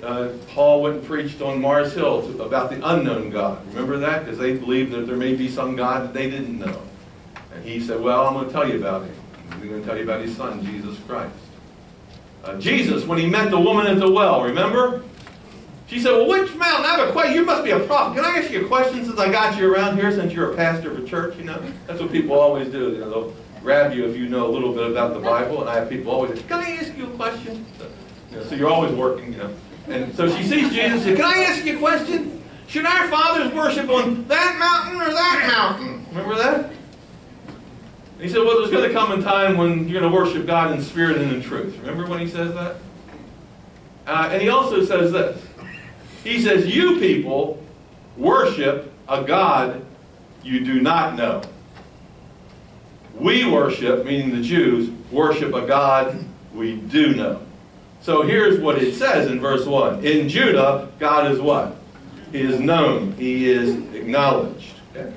uh, 0.05 0.33
Paul 0.49 0.83
went 0.83 0.97
and 0.97 1.05
preached 1.05 1.41
on 1.41 1.61
Mars 1.61 1.95
Hill 1.95 2.29
about 2.43 2.71
the 2.71 2.85
unknown 2.85 3.31
God. 3.31 3.65
Remember 3.69 3.97
that? 3.99 4.25
Because 4.25 4.39
they 4.39 4.57
believed 4.57 4.91
that 4.91 5.07
there 5.07 5.17
may 5.17 5.37
be 5.37 5.49
some 5.49 5.77
God 5.77 6.03
that 6.03 6.13
they 6.13 6.29
didn't 6.29 6.59
know. 6.59 6.83
And 7.55 7.65
he 7.65 7.81
said, 7.81 8.01
well, 8.01 8.27
I'm 8.27 8.35
going 8.35 8.47
to 8.47 8.53
tell 8.53 8.69
you 8.69 8.79
about 8.79 9.03
him. 9.03 9.15
I'm 9.51 9.69
going 9.69 9.81
to 9.81 9.87
tell 9.87 9.97
you 9.97 10.05
about 10.05 10.21
his 10.21 10.37
son, 10.37 10.65
Jesus 10.65 10.97
Christ. 11.07 11.35
Uh, 12.45 12.59
Jesus, 12.59 13.05
when 13.05 13.19
he 13.19 13.27
met 13.27 13.51
the 13.51 13.61
woman 13.61 13.87
at 13.87 13.99
the 13.99 14.11
well, 14.11 14.43
remember? 14.43 15.03
She 15.89 15.99
said, 15.99 16.13
well, 16.13 16.29
which 16.29 16.55
mountain? 16.55 16.87
I 16.87 16.97
have 16.97 17.09
a 17.09 17.13
question. 17.13 17.35
You 17.35 17.45
must 17.45 17.65
be 17.65 17.73
a 17.73 17.81
prophet. 17.81 18.15
Can 18.15 18.25
I 18.25 18.39
ask 18.39 18.51
you 18.51 18.65
a 18.65 18.69
question 18.69 19.05
since 19.05 19.19
I 19.19 19.31
got 19.31 19.59
you 19.59 19.73
around 19.73 19.97
here, 19.97 20.13
since 20.13 20.33
you're 20.33 20.53
a 20.53 20.57
pastor 20.57 20.93
of 20.93 21.03
a 21.03 21.07
church, 21.07 21.37
you 21.37 21.45
know? 21.45 21.61
That's 21.87 22.01
what 22.01 22.13
people 22.13 22.39
always 22.39 22.69
do. 22.69 22.93
You 22.93 22.99
know, 22.99 23.11
they'll 23.11 23.37
grab 23.61 23.93
you 23.93 24.07
if 24.09 24.17
you 24.17 24.29
know 24.29 24.47
a 24.47 24.53
little 24.53 24.73
bit 24.73 24.89
about 24.89 25.15
the 25.15 25.21
Bible. 25.21 25.61
And 25.61 25.69
I 25.69 25.75
have 25.75 25.89
people 25.91 26.13
always 26.13 26.39
say, 26.39 26.47
can 26.47 26.61
I 26.61 26.71
ask 26.77 26.97
you 26.97 27.07
a 27.07 27.11
question? 27.17 27.67
So, 27.77 27.89
you 28.31 28.37
know, 28.37 28.45
so 28.45 28.55
you're 28.55 28.71
always 28.71 28.93
working, 28.93 29.33
you 29.33 29.39
know. 29.39 29.55
And 29.89 30.15
so 30.15 30.29
she 30.35 30.45
sees 30.45 30.71
Jesus 30.71 30.93
and 30.93 31.03
says, 31.03 31.17
can 31.17 31.25
I 31.25 31.39
ask 31.43 31.65
you 31.67 31.77
a 31.77 31.81
question? 31.81 32.41
Should 32.69 32.87
our 32.87 33.09
fathers 33.09 33.53
worship 33.53 33.91
on 33.91 34.29
that 34.29 34.57
mountain 34.59 35.03
or 35.03 35.13
that 35.13 35.49
mountain? 35.49 36.07
Remember 36.11 36.37
that? 36.37 36.73
He 38.21 38.29
said, 38.29 38.39
well, 38.39 38.59
there's 38.59 38.71
going 38.71 38.89
to 38.89 38.93
come 38.93 39.13
a 39.13 39.23
time 39.23 39.57
when 39.57 39.89
you're 39.89 40.01
going 40.01 40.13
to 40.13 40.17
worship 40.17 40.47
God 40.47 40.73
in 40.73 40.83
spirit 40.83 41.19
and 41.19 41.33
in 41.33 41.43
truth. 41.43 41.77
Remember 41.79 42.07
when 42.07 42.21
he 42.21 42.29
says 42.29 42.55
that? 42.55 42.77
Uh, 44.07 44.29
and 44.33 44.43
he 44.43 44.49
also 44.49 44.85
says 44.85 45.13
this. 45.13 45.43
He 46.25 46.43
says, 46.43 46.67
you 46.67 46.99
people 46.99 47.63
worship 48.17 48.93
a 49.09 49.23
God 49.23 49.85
you 50.43 50.65
do 50.65 50.81
not 50.81 51.17
know. 51.17 51.43
We 53.15 53.51
worship, 53.51 54.05
meaning 54.05 54.31
the 54.35 54.43
Jews, 54.43 54.91
worship 55.11 55.55
a 55.55 55.67
God 55.67 56.25
we 56.55 56.77
do 56.77 57.15
know. 57.15 57.43
So 58.01 58.23
here's 58.23 58.61
what 58.61 58.83
it 58.83 58.95
says 58.95 59.31
in 59.31 59.41
verse 59.41 59.67
1. 59.67 60.05
In 60.05 60.29
Judah, 60.29 60.91
God 60.99 61.31
is 61.31 61.39
what? 61.39 61.77
He 62.33 62.41
is 62.41 62.59
known. 62.61 63.13
He 63.13 63.51
is 63.51 63.77
acknowledged. 63.95 64.75
Okay? 64.95 65.13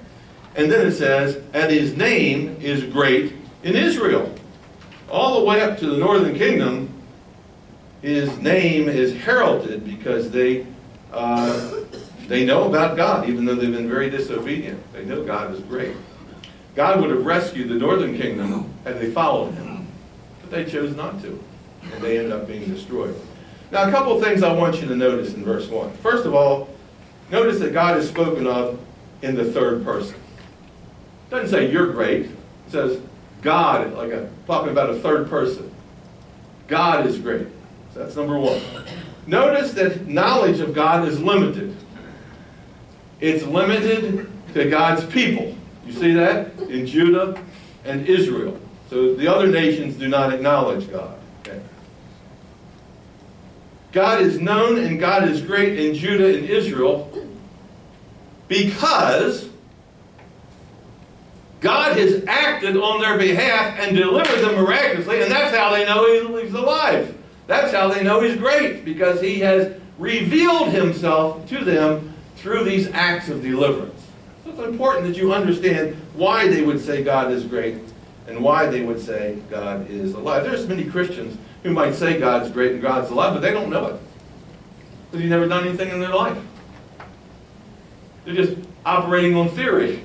And 0.56 0.72
then 0.72 0.88
it 0.88 0.94
says, 0.94 1.42
and 1.54 1.72
his 1.72 1.98
name 1.98 2.58
is 2.62 2.84
great 2.84 3.34
in 3.64 3.76
Israel. 3.76 4.34
All 5.10 5.40
the 5.40 5.46
way 5.46 5.62
up 5.62 5.78
to 5.80 5.88
the 5.88 5.98
northern 5.98 6.36
kingdom, 6.36 6.90
his 8.02 8.38
name 8.40 8.88
is 8.88 9.16
heralded 9.16 9.86
because 9.86 10.30
they, 10.30 10.68
uh, 11.12 11.80
they 12.28 12.46
know 12.46 12.68
about 12.68 12.98
God, 12.98 13.30
even 13.30 13.46
though 13.46 13.56
they've 13.56 13.72
been 13.72 13.90
very 13.90 14.10
disobedient. 14.10 14.82
They 14.94 15.06
know 15.06 15.24
God 15.24 15.54
is 15.54 15.60
great. 15.62 15.96
God 16.76 17.02
would 17.02 17.12
have 17.12 17.26
rescued 17.26 17.70
the 17.70 17.76
northern 17.76 18.18
kingdom 18.18 18.74
had 18.84 19.00
they 19.00 19.12
followed 19.12 19.54
him, 19.54 19.88
but 20.42 20.52
they 20.52 20.66
chose 20.66 20.96
not 20.96 21.22
to, 21.22 21.42
and 21.84 22.04
they 22.04 22.20
end 22.20 22.34
up 22.34 22.48
being 22.48 22.66
destroyed. 22.66 23.16
Now, 23.72 23.88
a 23.88 23.92
couple 23.92 24.16
of 24.16 24.24
things 24.24 24.44
I 24.44 24.54
want 24.54 24.82
you 24.82 24.88
to 24.88 24.96
notice 24.96 25.34
in 25.34 25.44
verse 25.44 25.68
1. 25.68 25.94
First 25.98 26.26
of 26.26 26.36
all, 26.36 26.70
notice 27.32 27.60
that 27.60 27.74
God 27.74 27.98
is 27.98 28.08
spoken 28.08 28.48
of 28.48 28.80
in 29.22 29.36
the 29.36 29.46
third 29.46 29.84
person. 29.84 30.16
Doesn't 31.34 31.50
say 31.50 31.72
you're 31.72 31.92
great. 31.92 32.28
It 32.28 32.32
says 32.68 33.02
God, 33.42 33.92
like 33.96 34.12
a, 34.12 34.30
talking 34.46 34.70
about 34.70 34.92
a 34.92 35.00
third 35.00 35.32
person. 35.32 35.74
God 36.68 37.08
is 37.08 37.18
great. 37.18 37.48
So 37.92 38.02
that's 38.04 38.16
number 38.16 38.38
one. 38.38 38.62
Notice 39.26 39.74
that 39.74 40.08
knowledge 40.08 40.60
of 40.60 40.76
God 40.76 41.08
is 41.08 41.20
limited. 41.20 41.76
It's 43.20 43.44
limited 43.46 44.30
to 44.54 44.70
God's 44.70 45.06
people. 45.06 45.58
You 45.88 45.94
see 45.94 46.14
that? 46.14 46.56
In 46.70 46.86
Judah 46.86 47.44
and 47.84 48.08
Israel. 48.08 48.60
So 48.92 49.16
the 49.16 49.28
other 49.28 49.48
nations 49.48 49.96
do 49.96 50.08
not 50.08 50.32
acknowledge 50.32 50.88
God. 50.92 51.18
God 53.92 54.22
is 54.22 54.40
known 54.40 54.78
and 54.78 55.00
God 55.00 55.28
is 55.28 55.42
great 55.42 55.80
in 55.80 55.96
Judah 55.96 56.38
and 56.38 56.48
Israel 56.48 57.12
because 58.48 59.50
God 61.64 61.98
has 61.98 62.26
acted 62.28 62.76
on 62.76 63.00
their 63.00 63.18
behalf 63.18 63.80
and 63.80 63.96
delivered 63.96 64.42
them 64.42 64.56
miraculously, 64.56 65.22
and 65.22 65.32
that's 65.32 65.56
how 65.56 65.72
they 65.72 65.86
know 65.86 66.38
He's 66.38 66.54
alive. 66.54 67.18
That's 67.48 67.74
how 67.74 67.88
they 67.88 68.04
know 68.04 68.20
He's 68.20 68.36
great, 68.36 68.84
because 68.84 69.22
He 69.22 69.40
has 69.40 69.74
revealed 69.98 70.70
Himself 70.70 71.48
to 71.48 71.64
them 71.64 72.14
through 72.36 72.66
these 72.66 72.90
acts 72.90 73.30
of 73.30 73.42
deliverance. 73.42 74.06
So 74.44 74.52
it's 74.52 74.60
important 74.60 75.08
that 75.08 75.16
you 75.16 75.34
understand 75.34 75.96
why 76.16 76.50
they 76.50 76.64
would 76.64 76.82
say 76.82 77.02
God 77.02 77.32
is 77.32 77.46
great 77.46 77.78
and 78.28 78.44
why 78.44 78.66
they 78.66 78.82
would 78.82 79.00
say 79.00 79.40
God 79.50 79.90
is 79.90 80.14
alive. 80.16 80.44
There's 80.44 80.68
many 80.68 80.84
Christians 80.84 81.38
who 81.64 81.72
might 81.72 81.96
say 81.96 82.20
God's 82.20 82.52
great 82.52 82.74
and 82.74 82.82
God's 82.82 83.10
alive, 83.10 83.36
but 83.36 83.40
they 83.40 83.52
don't 83.52 83.70
know 83.70 83.88
it. 83.88 84.02
Because 85.06 85.22
He's 85.22 85.30
never 85.30 85.48
done 85.48 85.66
anything 85.66 85.92
in 85.92 86.02
their 86.02 86.14
life. 86.14 86.38
They're 88.26 88.36
just 88.36 88.58
operating 88.86 89.38
on 89.38 89.48
theory. 89.48 90.04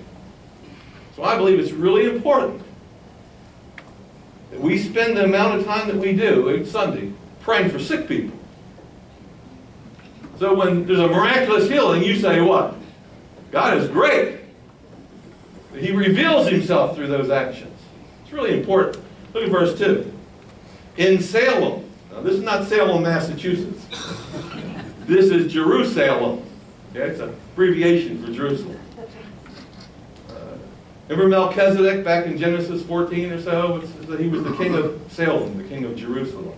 So 1.18 1.24
I 1.24 1.36
believe 1.36 1.58
it's 1.58 1.72
really 1.72 2.06
important 2.08 2.62
that 4.52 4.60
we 4.60 4.78
spend 4.78 5.16
the 5.16 5.24
amount 5.24 5.58
of 5.58 5.66
time 5.66 5.88
that 5.88 5.96
we 5.96 6.12
do 6.14 6.48
each 6.48 6.68
Sunday 6.68 7.12
praying 7.40 7.70
for 7.70 7.80
sick 7.80 8.06
people. 8.06 8.38
So 10.38 10.54
when 10.54 10.86
there's 10.86 11.00
a 11.00 11.08
miraculous 11.08 11.68
healing, 11.68 12.04
you 12.04 12.14
say 12.14 12.40
what? 12.40 12.76
God 13.50 13.78
is 13.78 13.88
great. 13.88 14.38
He 15.76 15.90
reveals 15.90 16.48
himself 16.48 16.94
through 16.94 17.08
those 17.08 17.30
actions. 17.30 17.76
It's 18.22 18.32
really 18.32 18.56
important. 18.56 19.02
Look 19.34 19.42
at 19.42 19.50
verse 19.50 19.76
2. 19.76 20.12
In 20.98 21.20
Salem. 21.20 21.84
Now 22.12 22.20
this 22.20 22.34
is 22.34 22.44
not 22.44 22.68
Salem, 22.68 23.02
Massachusetts. 23.02 23.86
This 25.08 25.30
is 25.30 25.50
Jerusalem. 25.50 26.42
Okay, 26.90 27.08
it's 27.08 27.20
an 27.20 27.30
abbreviation 27.30 28.22
for 28.22 28.30
Jerusalem. 28.30 28.77
Remember 31.08 31.28
Melchizedek 31.28 32.04
back 32.04 32.26
in 32.26 32.36
Genesis 32.36 32.82
14 32.82 33.32
or 33.32 33.40
so? 33.40 33.78
That 33.78 34.20
he 34.20 34.28
was 34.28 34.44
the 34.44 34.54
king 34.56 34.74
of 34.74 35.00
Salem, 35.10 35.56
the 35.56 35.64
king 35.64 35.84
of 35.84 35.96
Jerusalem. 35.96 36.52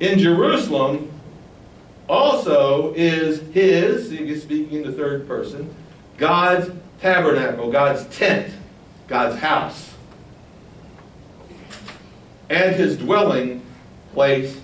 In 0.00 0.18
Jerusalem 0.18 1.12
also 2.08 2.92
is 2.94 3.40
his, 3.52 4.06
speaking 4.42 4.78
in 4.78 4.90
the 4.90 4.92
third 4.92 5.26
person, 5.28 5.72
God's 6.16 6.70
tabernacle, 7.00 7.70
God's 7.70 8.04
tent, 8.16 8.52
God's 9.06 9.38
house, 9.38 9.94
and 12.50 12.74
his 12.74 12.96
dwelling 12.96 13.62
place 14.14 14.58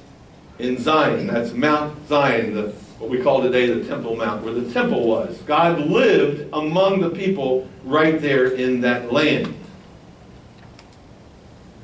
in 0.58 0.78
Zion. 0.78 1.28
That's 1.28 1.52
Mount 1.52 2.08
Zion, 2.08 2.54
the, 2.54 2.72
what 3.02 3.10
we 3.10 3.20
call 3.20 3.42
today 3.42 3.66
the 3.66 3.84
Temple 3.84 4.14
Mount, 4.14 4.44
where 4.44 4.54
the 4.54 4.72
temple 4.72 5.08
was. 5.08 5.36
God 5.38 5.80
lived 5.80 6.48
among 6.52 7.00
the 7.00 7.10
people 7.10 7.68
right 7.82 8.20
there 8.20 8.46
in 8.52 8.80
that 8.82 9.12
land. 9.12 9.52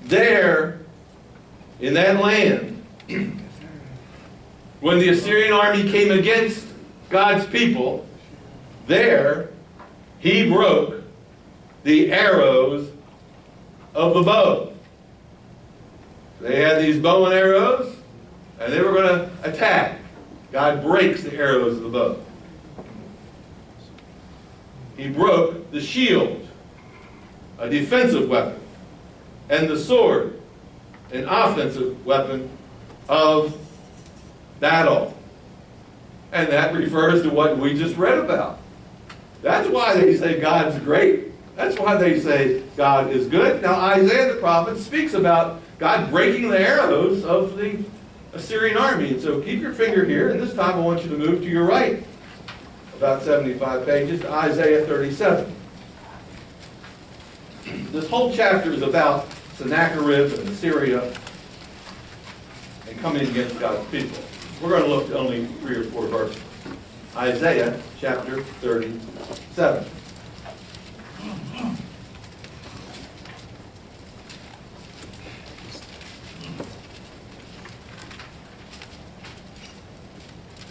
There, 0.05 0.79
in 1.81 1.95
that 1.95 2.21
land, 2.21 2.87
when 4.81 5.01
the 5.01 5.09
Assyrian 5.09 5.53
army 5.53 5.91
came 5.91 6.17
against 6.17 6.69
God's 7.11 7.45
people, 7.47 8.07
there 8.87 9.51
he 10.21 10.49
broke 10.49 11.03
the 11.83 12.13
arrows 12.13 12.93
of 13.93 14.15
the 14.15 14.23
bow. 14.23 14.73
They 16.41 16.63
had 16.63 16.81
these 16.81 17.01
bow 17.01 17.25
and 17.25 17.35
arrows, 17.35 17.97
and 18.61 18.73
they 18.73 18.81
were 18.81 18.93
going 18.93 19.09
to 19.09 19.31
attack. 19.43 19.98
God 20.53 20.83
breaks 20.83 21.23
the 21.23 21.35
arrows 21.35 21.77
of 21.77 21.83
the 21.83 21.89
bow. 21.89 22.19
He 24.97 25.09
broke 25.09 25.71
the 25.71 25.81
shield, 25.81 26.47
a 27.59 27.69
defensive 27.69 28.29
weapon, 28.29 28.61
and 29.49 29.69
the 29.69 29.79
sword, 29.79 30.41
an 31.13 31.25
offensive 31.29 32.05
weapon 32.05 32.51
of 33.09 33.57
battle. 34.61 35.15
And 36.33 36.49
that 36.49 36.75
refers 36.75 37.23
to 37.23 37.31
what 37.31 37.57
we 37.59 37.75
just 37.75 37.97
read 37.97 38.19
about. 38.19 38.59
That's 39.41 39.69
why 39.69 39.99
they 39.99 40.17
say 40.17 40.41
God's 40.41 40.79
great. 40.81 41.27
That's 41.57 41.79
why 41.79 41.97
they 41.97 42.21
say 42.21 42.63
God 42.77 43.11
is 43.11 43.29
good. 43.29 43.63
Now, 43.63 43.75
Isaiah 43.75 44.35
the 44.35 44.41
prophet 44.41 44.79
speaks 44.79 45.15
about 45.15 45.61
God 45.79 46.11
breaking 46.11 46.51
the 46.51 46.61
arrows 46.61 47.25
of 47.25 47.57
the 47.57 47.79
Assyrian 48.33 48.77
army. 48.77 49.11
And 49.11 49.21
so 49.21 49.41
keep 49.41 49.61
your 49.61 49.73
finger 49.73 50.05
here, 50.05 50.31
and 50.31 50.41
this 50.41 50.55
time 50.55 50.77
I 50.77 50.81
want 50.81 51.03
you 51.03 51.11
to 51.11 51.17
move 51.17 51.41
to 51.41 51.49
your 51.49 51.65
right, 51.65 52.05
about 52.97 53.23
75 53.23 53.87
pages, 53.87 54.21
to 54.21 54.31
Isaiah 54.31 54.85
37. 54.87 55.55
This 57.93 58.09
whole 58.09 58.33
chapter 58.33 58.73
is 58.73 58.83
about 58.83 59.27
Sennacherib 59.57 60.33
and 60.33 60.49
Assyria 60.49 61.13
and 62.89 62.99
coming 63.01 63.29
against 63.29 63.59
God's 63.59 63.89
people. 63.91 64.19
We're 64.63 64.71
going 64.71 64.85
to 64.85 64.89
look 64.89 65.11
at 65.11 65.17
only 65.17 65.47
three 65.61 65.77
or 65.77 65.85
four 65.85 66.07
verses. 66.07 66.43
Isaiah 67.17 67.81
chapter 67.99 68.43
37. 68.43 69.85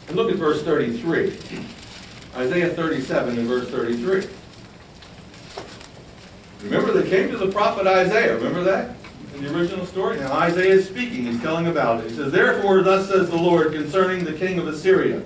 And 0.08 0.16
look 0.16 0.32
at 0.32 0.38
verse 0.38 0.64
33. 0.64 1.38
Isaiah 2.36 2.70
37 2.70 3.40
and 3.40 3.48
verse 3.48 3.70
33. 3.70 4.28
Remember, 6.64 6.92
they 6.92 7.10
came 7.10 7.30
to 7.32 7.38
the 7.38 7.52
prophet 7.52 7.88
Isaiah. 7.88 8.36
Remember 8.36 8.64
that? 8.64 8.96
In 9.36 9.44
the 9.44 9.56
original 9.56 9.86
story? 9.86 10.18
Now 10.18 10.34
Isaiah 10.34 10.74
is 10.74 10.88
speaking. 10.88 11.26
He's 11.26 11.42
telling 11.42 11.68
about 11.68 12.04
it. 12.04 12.10
He 12.10 12.16
says, 12.16 12.32
Therefore, 12.32 12.82
thus 12.82 13.10
says 13.10 13.30
the 13.30 13.38
Lord 13.38 13.74
concerning 13.74 14.24
the 14.24 14.34
king 14.34 14.58
of 14.60 14.68
Assyria. 14.68 15.22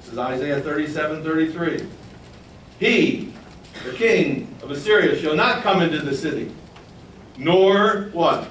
This 0.00 0.12
is 0.12 0.18
Isaiah 0.18 0.60
37, 0.60 1.24
33. 1.24 1.86
He, 2.78 3.32
the 3.84 3.92
king 3.92 4.54
of 4.62 4.70
Assyria, 4.70 5.20
shall 5.20 5.34
not 5.34 5.62
come 5.62 5.82
into 5.82 5.98
the 5.98 6.14
city, 6.14 6.52
nor 7.38 8.10
what? 8.12 8.48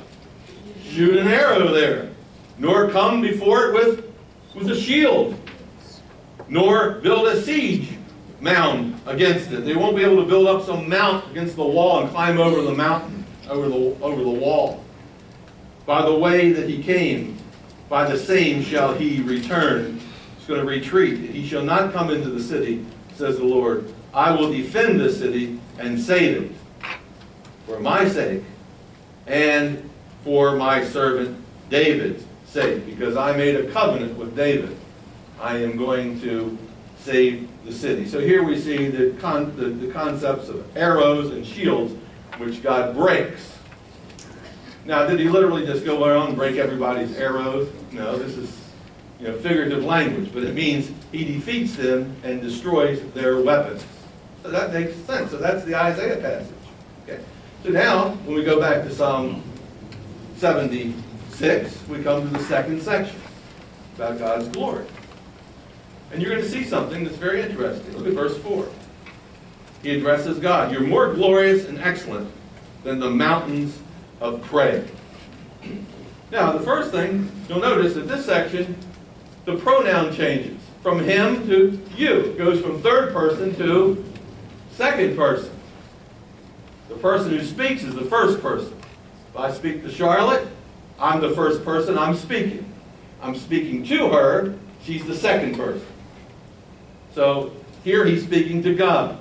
Shoot 0.84 1.18
an 1.18 1.28
arrow 1.28 1.72
there, 1.72 2.10
nor 2.58 2.90
come 2.90 3.22
before 3.22 3.68
it 3.68 3.74
with, 3.74 4.14
with 4.54 4.70
a 4.70 4.76
shield, 4.76 5.40
nor 6.48 6.92
build 6.92 7.28
a 7.28 7.42
siege 7.42 7.90
mound 8.40 9.00
against 9.06 9.52
it. 9.52 9.66
They 9.66 9.76
won't 9.76 9.96
be 9.96 10.04
able 10.04 10.18
to 10.18 10.28
build 10.28 10.48
up 10.48 10.64
some 10.66 10.88
mount 10.88 11.30
against 11.32 11.56
the 11.56 11.66
wall 11.66 12.02
and 12.02 12.10
climb 12.10 12.40
over 12.40 12.62
the 12.62 12.74
mountain, 12.74 13.26
over 13.50 13.68
the, 13.68 13.98
over 14.02 14.24
the 14.24 14.30
wall. 14.30 14.84
By 15.86 16.04
the 16.06 16.14
way 16.14 16.52
that 16.52 16.70
he 16.70 16.82
came, 16.82 17.38
by 17.90 18.10
the 18.10 18.18
same 18.18 18.64
shall 18.64 18.94
he 18.94 19.22
return. 19.22 20.00
He's 20.38 20.48
going 20.48 20.60
to 20.60 20.66
retreat. 20.66 21.30
He 21.30 21.48
shall 21.48 21.64
not 21.64 21.94
come 21.94 22.10
into 22.10 22.30
the 22.30 22.42
city, 22.42 22.86
says 23.16 23.38
the 23.38 23.46
Lord. 23.46 23.92
I 24.14 24.32
will 24.32 24.52
defend 24.52 25.00
the 25.00 25.12
city 25.12 25.60
and 25.78 26.00
save 26.00 26.44
it 26.44 26.52
for 27.66 27.80
my 27.80 28.08
sake 28.08 28.44
and 29.28 29.90
for 30.24 30.56
my 30.56 30.84
servant 30.84 31.44
David's 31.70 32.24
sake, 32.46 32.86
because 32.86 33.18
I 33.18 33.36
made 33.36 33.56
a 33.56 33.72
covenant 33.72 34.18
with 34.18 34.36
David. 34.36 34.78
I 35.40 35.58
am 35.58 35.78
going 35.78 36.20
to 36.22 36.58
save 37.00 37.48
the 37.66 37.72
city. 37.72 38.08
So 38.08 38.20
here 38.20 38.44
we 38.44 38.60
see 38.60 38.88
the, 38.88 39.12
con 39.20 39.56
the, 39.56 39.66
the 39.66 39.92
concepts 39.92 40.50
of 40.50 40.66
arrows 40.76 41.32
and 41.32 41.46
shields, 41.46 41.94
which 42.38 42.64
God 42.64 42.96
breaks. 42.96 43.54
Now, 44.86 45.06
did 45.08 45.20
he 45.20 45.30
literally 45.30 45.66
just 45.66 45.84
go 45.84 46.04
around 46.06 46.30
and 46.30 46.36
break 46.36 46.58
everybody's 46.58 47.16
arrows? 47.18 47.72
No, 47.92 48.18
this 48.18 48.38
is 48.38 48.56
you 49.20 49.28
know, 49.28 49.38
figurative 49.38 49.84
language, 49.84 50.32
but 50.34 50.44
it 50.44 50.54
means 50.54 50.92
he 51.12 51.26
defeats 51.26 51.76
them 51.76 52.16
and 52.24 52.42
destroys 52.42 53.02
their 53.14 53.42
weapons. 53.42 53.84
So 54.44 54.52
that 54.52 54.74
makes 54.74 54.96
sense. 54.98 55.32
So 55.32 55.38
that's 55.38 55.64
the 55.66 55.76
Isaiah 55.76 56.18
passage. 56.18 56.54
Okay. 57.04 57.24
So 57.64 57.70
now, 57.70 58.10
when 58.26 58.36
we 58.36 58.44
go 58.44 58.60
back 58.60 58.84
to 58.84 58.94
Psalm 58.94 59.42
76, 60.38 61.88
we 61.88 62.04
come 62.04 62.22
to 62.22 62.38
the 62.38 62.44
second 62.44 62.82
section 62.82 63.20
about 63.96 64.20
God's 64.20 64.48
glory. 64.50 64.86
And 66.12 66.22
you're 66.22 66.32
going 66.32 66.44
to 66.44 66.50
see 66.50 66.64
something 66.64 67.04
that's 67.04 67.18
very 67.18 67.42
interesting. 67.42 67.98
Look 67.98 68.08
at 68.08 68.14
verse 68.14 68.38
4. 68.38 68.68
He 69.84 69.98
addresses 69.98 70.40
God. 70.40 70.72
You're 70.72 70.82
more 70.82 71.14
glorious 71.14 71.66
and 71.66 71.80
excellent 71.80 72.32
than 72.84 73.00
the 73.00 73.10
mountains 73.10 73.78
of 74.22 74.42
prey. 74.44 74.88
Now, 76.32 76.52
the 76.52 76.64
first 76.64 76.92
thing 76.92 77.32
you'll 77.48 77.60
notice 77.60 77.96
in 77.96 78.08
this 78.08 78.26
section, 78.26 78.76
the 79.46 79.58
pronoun 79.58 80.14
changes 80.14 80.60
from 80.82 81.00
him 81.00 81.48
to 81.48 81.80
you. 81.96 82.12
It 82.12 82.38
goes 82.38 82.62
from 82.62 82.82
third 82.82 83.14
person 83.14 83.56
to 83.56 84.04
second 84.72 85.16
person. 85.16 85.52
The 86.90 86.96
person 86.96 87.32
who 87.32 87.44
speaks 87.44 87.84
is 87.84 87.96
the 87.96 88.06
first 88.06 88.42
person. 88.42 88.74
If 89.30 89.38
I 89.38 89.52
speak 89.52 89.84
to 89.84 89.92
Charlotte, 89.92 90.48
I'm 91.00 91.22
the 91.22 91.32
first 91.32 91.66
person 91.66 91.98
I'm 91.98 92.16
speaking. 92.16 92.72
I'm 93.22 93.36
speaking 93.36 93.84
to 93.86 94.10
her, 94.10 94.56
she's 94.84 95.06
the 95.06 95.16
second 95.16 95.56
person. 95.56 95.86
So 97.16 97.54
here 97.86 98.06
he's 98.06 98.24
speaking 98.24 98.62
to 98.64 98.76
God. 98.76 99.18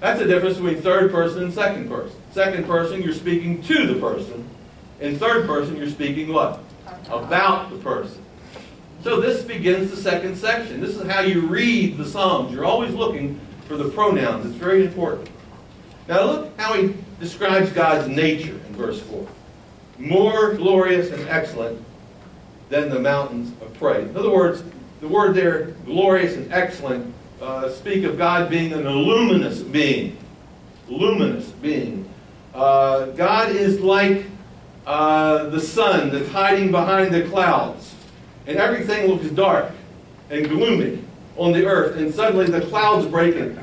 That's 0.00 0.18
the 0.18 0.26
difference 0.26 0.56
between 0.56 0.80
third 0.80 1.12
person 1.12 1.42
and 1.42 1.52
second 1.52 1.88
person. 1.88 2.18
Second 2.32 2.66
person, 2.66 3.02
you're 3.02 3.12
speaking 3.12 3.62
to 3.64 3.86
the 3.86 4.00
person. 4.00 4.48
In 4.98 5.18
third 5.18 5.46
person, 5.46 5.76
you're 5.76 5.90
speaking 5.90 6.32
what? 6.32 6.60
About 7.10 7.68
the 7.68 7.76
person. 7.76 8.24
So 9.04 9.20
this 9.20 9.42
begins 9.42 9.90
the 9.90 9.96
second 9.98 10.36
section. 10.36 10.80
This 10.80 10.96
is 10.96 11.06
how 11.06 11.20
you 11.20 11.42
read 11.42 11.98
the 11.98 12.06
Psalms. 12.06 12.50
You're 12.50 12.64
always 12.64 12.94
looking 12.94 13.38
for 13.68 13.76
the 13.76 13.90
pronouns. 13.90 14.46
It's 14.46 14.54
very 14.54 14.86
important. 14.86 15.28
Now 16.08 16.24
look 16.24 16.58
how 16.58 16.72
he 16.74 16.94
describes 17.20 17.70
God's 17.72 18.08
nature 18.08 18.54
in 18.54 18.74
verse 18.74 19.00
4. 19.02 19.28
More 19.98 20.54
glorious 20.54 21.10
and 21.10 21.28
excellent 21.28 21.84
than 22.70 22.88
the 22.88 22.98
mountains 22.98 23.52
of 23.60 23.74
prey. 23.74 24.02
In 24.02 24.16
other 24.16 24.30
words, 24.30 24.62
the 25.02 25.08
word 25.08 25.34
there, 25.34 25.72
glorious 25.84 26.36
and 26.36 26.50
excellent, 26.52 27.12
uh, 27.40 27.68
speak 27.68 28.04
of 28.04 28.16
God 28.16 28.48
being 28.48 28.72
an 28.72 28.88
luminous 28.88 29.60
being. 29.60 30.16
Luminous 30.88 31.48
being. 31.50 32.08
Uh, 32.54 33.06
God 33.06 33.50
is 33.50 33.80
like 33.80 34.26
uh, 34.86 35.48
the 35.48 35.60
sun 35.60 36.10
that's 36.12 36.28
hiding 36.28 36.70
behind 36.70 37.12
the 37.12 37.24
clouds, 37.24 37.96
and 38.46 38.58
everything 38.58 39.08
looks 39.08 39.28
dark 39.30 39.72
and 40.30 40.48
gloomy 40.48 41.02
on 41.36 41.50
the 41.50 41.66
earth, 41.66 41.96
and 41.96 42.14
suddenly 42.14 42.46
the 42.46 42.60
clouds 42.66 43.04
break 43.06 43.34
and 43.34 43.58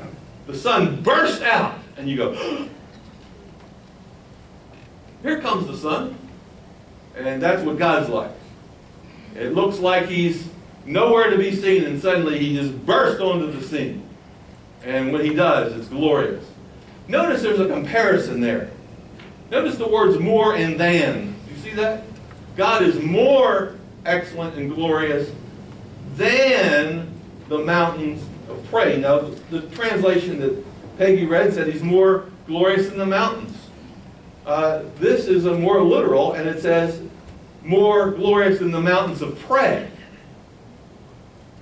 the 0.46 0.54
sun 0.54 1.02
bursts 1.02 1.40
out, 1.40 1.78
and 1.96 2.06
you 2.06 2.18
go, 2.18 2.34
Here 5.22 5.40
comes 5.40 5.66
the 5.66 5.76
sun. 5.76 6.16
And 7.16 7.42
that's 7.42 7.62
what 7.62 7.78
God's 7.78 8.08
like. 8.08 8.30
It 9.34 9.54
looks 9.54 9.78
like 9.78 10.06
he's 10.06 10.49
nowhere 10.90 11.30
to 11.30 11.38
be 11.38 11.54
seen, 11.54 11.84
and 11.84 12.00
suddenly 12.00 12.38
he 12.38 12.54
just 12.54 12.84
bursts 12.84 13.20
onto 13.20 13.50
the 13.50 13.62
scene. 13.62 14.02
And 14.82 15.12
when 15.12 15.24
he 15.24 15.34
does, 15.34 15.72
it's 15.74 15.88
glorious. 15.88 16.44
Notice 17.08 17.42
there's 17.42 17.60
a 17.60 17.68
comparison 17.68 18.40
there. 18.40 18.70
Notice 19.50 19.76
the 19.76 19.88
words 19.88 20.18
more 20.18 20.54
and 20.54 20.78
than. 20.78 21.34
You 21.50 21.56
see 21.62 21.74
that? 21.74 22.04
God 22.56 22.82
is 22.82 23.00
more 23.00 23.76
excellent 24.04 24.56
and 24.56 24.72
glorious 24.74 25.30
than 26.16 27.12
the 27.48 27.58
mountains 27.58 28.22
of 28.48 28.64
prey. 28.70 28.98
Now, 28.98 29.20
the 29.50 29.62
translation 29.70 30.40
that 30.40 30.64
Peggy 30.98 31.26
read 31.26 31.52
said 31.52 31.68
he's 31.68 31.82
more 31.82 32.26
glorious 32.46 32.88
than 32.88 32.98
the 32.98 33.06
mountains. 33.06 33.56
Uh, 34.46 34.82
this 34.96 35.26
is 35.26 35.46
a 35.46 35.54
more 35.54 35.82
literal, 35.82 36.32
and 36.32 36.48
it 36.48 36.60
says 36.60 37.02
more 37.62 38.10
glorious 38.10 38.58
than 38.58 38.70
the 38.70 38.80
mountains 38.80 39.22
of 39.22 39.38
prey. 39.40 39.88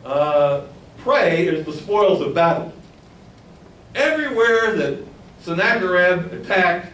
Uh, 0.08 0.62
prey 0.98 1.46
is 1.46 1.66
the 1.66 1.72
spoils 1.72 2.20
of 2.20 2.34
battle. 2.34 2.72
Everywhere 3.94 4.74
that 4.76 5.04
Sennacherib 5.40 6.32
attacked, 6.32 6.92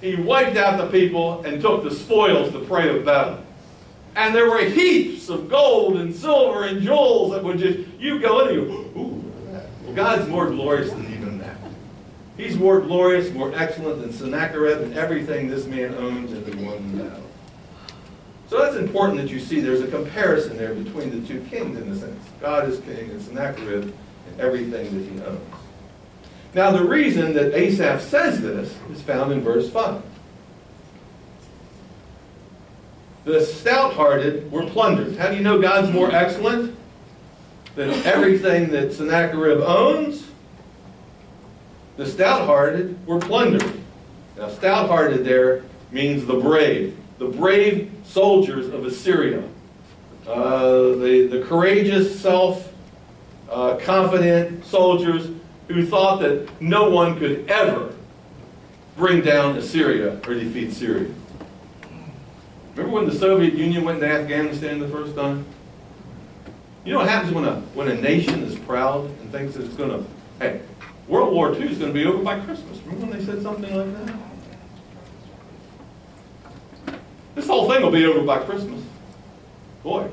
he 0.00 0.16
wiped 0.16 0.56
out 0.56 0.78
the 0.78 0.86
people 0.90 1.42
and 1.42 1.60
took 1.60 1.84
the 1.84 1.90
spoils, 1.90 2.52
the 2.52 2.60
prey 2.60 2.96
of 2.96 3.04
battle. 3.04 3.44
And 4.16 4.34
there 4.34 4.50
were 4.50 4.64
heaps 4.64 5.28
of 5.28 5.48
gold 5.48 5.96
and 5.96 6.14
silver 6.14 6.64
and 6.64 6.82
jewels 6.82 7.32
that 7.32 7.44
would 7.44 7.58
just, 7.58 7.88
you 7.98 8.18
go 8.18 8.40
in 8.40 8.48
and 8.48 8.56
you, 8.56 8.74
ooh, 8.96 9.32
well, 9.84 9.94
God's 9.94 10.28
more 10.28 10.50
glorious 10.50 10.90
than 10.90 11.12
even 11.12 11.38
that. 11.38 11.56
He's 12.36 12.56
more 12.56 12.80
glorious, 12.80 13.32
more 13.32 13.52
excellent 13.54 14.00
than 14.00 14.12
Sennacherib 14.12 14.80
and 14.80 14.94
everything 14.94 15.48
this 15.48 15.66
man 15.66 15.94
owns 15.96 16.32
and 16.32 16.46
the 16.46 16.56
one 16.64 16.98
battle. 16.98 17.22
So 18.48 18.58
that's 18.62 18.76
important 18.76 19.20
that 19.20 19.28
you 19.28 19.40
see 19.40 19.60
there's 19.60 19.82
a 19.82 19.88
comparison 19.88 20.56
there 20.56 20.74
between 20.74 21.10
the 21.10 21.26
two 21.28 21.40
kings 21.50 21.78
in 21.78 21.92
a 21.92 21.96
sense. 21.96 22.24
God 22.40 22.68
is 22.68 22.80
king 22.80 23.10
and 23.10 23.20
Sennacherib 23.20 23.82
and 23.82 24.40
everything 24.40 24.98
that 24.98 25.12
he 25.12 25.20
owns. 25.26 25.54
Now 26.54 26.70
the 26.70 26.84
reason 26.84 27.34
that 27.34 27.54
Asaph 27.54 28.00
says 28.00 28.40
this 28.40 28.74
is 28.90 29.02
found 29.02 29.32
in 29.32 29.42
verse 29.42 29.68
5. 29.70 30.02
The 33.24 33.44
stout-hearted 33.44 34.50
were 34.50 34.64
plundered. 34.64 35.16
How 35.16 35.28
do 35.28 35.36
you 35.36 35.42
know 35.42 35.60
God's 35.60 35.92
more 35.92 36.10
excellent 36.10 36.74
than 37.74 37.90
everything 38.06 38.70
that 38.70 38.94
Sennacherib 38.94 39.60
owns? 39.60 40.24
The 41.98 42.06
stout-hearted 42.06 43.06
were 43.06 43.18
plundered. 43.18 43.82
Now 44.38 44.48
stout-hearted 44.48 45.26
there 45.26 45.64
means 45.92 46.24
the 46.24 46.38
brave. 46.38 46.96
The 47.18 47.26
brave 47.26 47.92
soldiers 48.04 48.72
of 48.72 48.86
Assyria. 48.86 49.42
Uh, 50.26 50.94
the, 50.96 51.28
the 51.30 51.44
courageous, 51.46 52.18
self-confident 52.20 54.62
uh, 54.62 54.66
soldiers 54.66 55.30
who 55.68 55.86
thought 55.86 56.20
that 56.20 56.48
no 56.60 56.90
one 56.90 57.18
could 57.18 57.48
ever 57.48 57.94
bring 58.96 59.22
down 59.22 59.56
Assyria 59.56 60.20
or 60.26 60.34
defeat 60.34 60.72
Syria. 60.72 61.08
Remember 62.74 62.94
when 62.94 63.06
the 63.08 63.14
Soviet 63.14 63.54
Union 63.54 63.84
went 63.84 64.00
to 64.00 64.08
Afghanistan 64.08 64.78
the 64.78 64.88
first 64.88 65.16
time? 65.16 65.46
You 66.84 66.92
know 66.92 66.98
what 67.00 67.08
happens 67.08 67.32
when 67.32 67.44
a, 67.44 67.56
when 67.74 67.88
a 67.88 68.00
nation 68.00 68.44
is 68.44 68.56
proud 68.58 69.06
and 69.06 69.32
thinks 69.32 69.56
it's 69.56 69.74
going 69.74 69.90
to, 69.90 70.04
hey, 70.38 70.60
World 71.06 71.34
War 71.34 71.54
II 71.54 71.70
is 71.70 71.78
going 71.78 71.92
to 71.92 71.94
be 71.94 72.06
over 72.06 72.22
by 72.22 72.38
Christmas. 72.40 72.78
Remember 72.86 73.06
when 73.06 73.18
they 73.18 73.24
said 73.24 73.42
something 73.42 73.74
like 73.74 74.06
that? 74.06 74.14
This 77.38 77.46
whole 77.46 77.70
thing 77.70 77.82
will 77.82 77.92
be 77.92 78.04
over 78.04 78.20
by 78.22 78.40
Christmas. 78.40 78.82
Boy, 79.84 80.10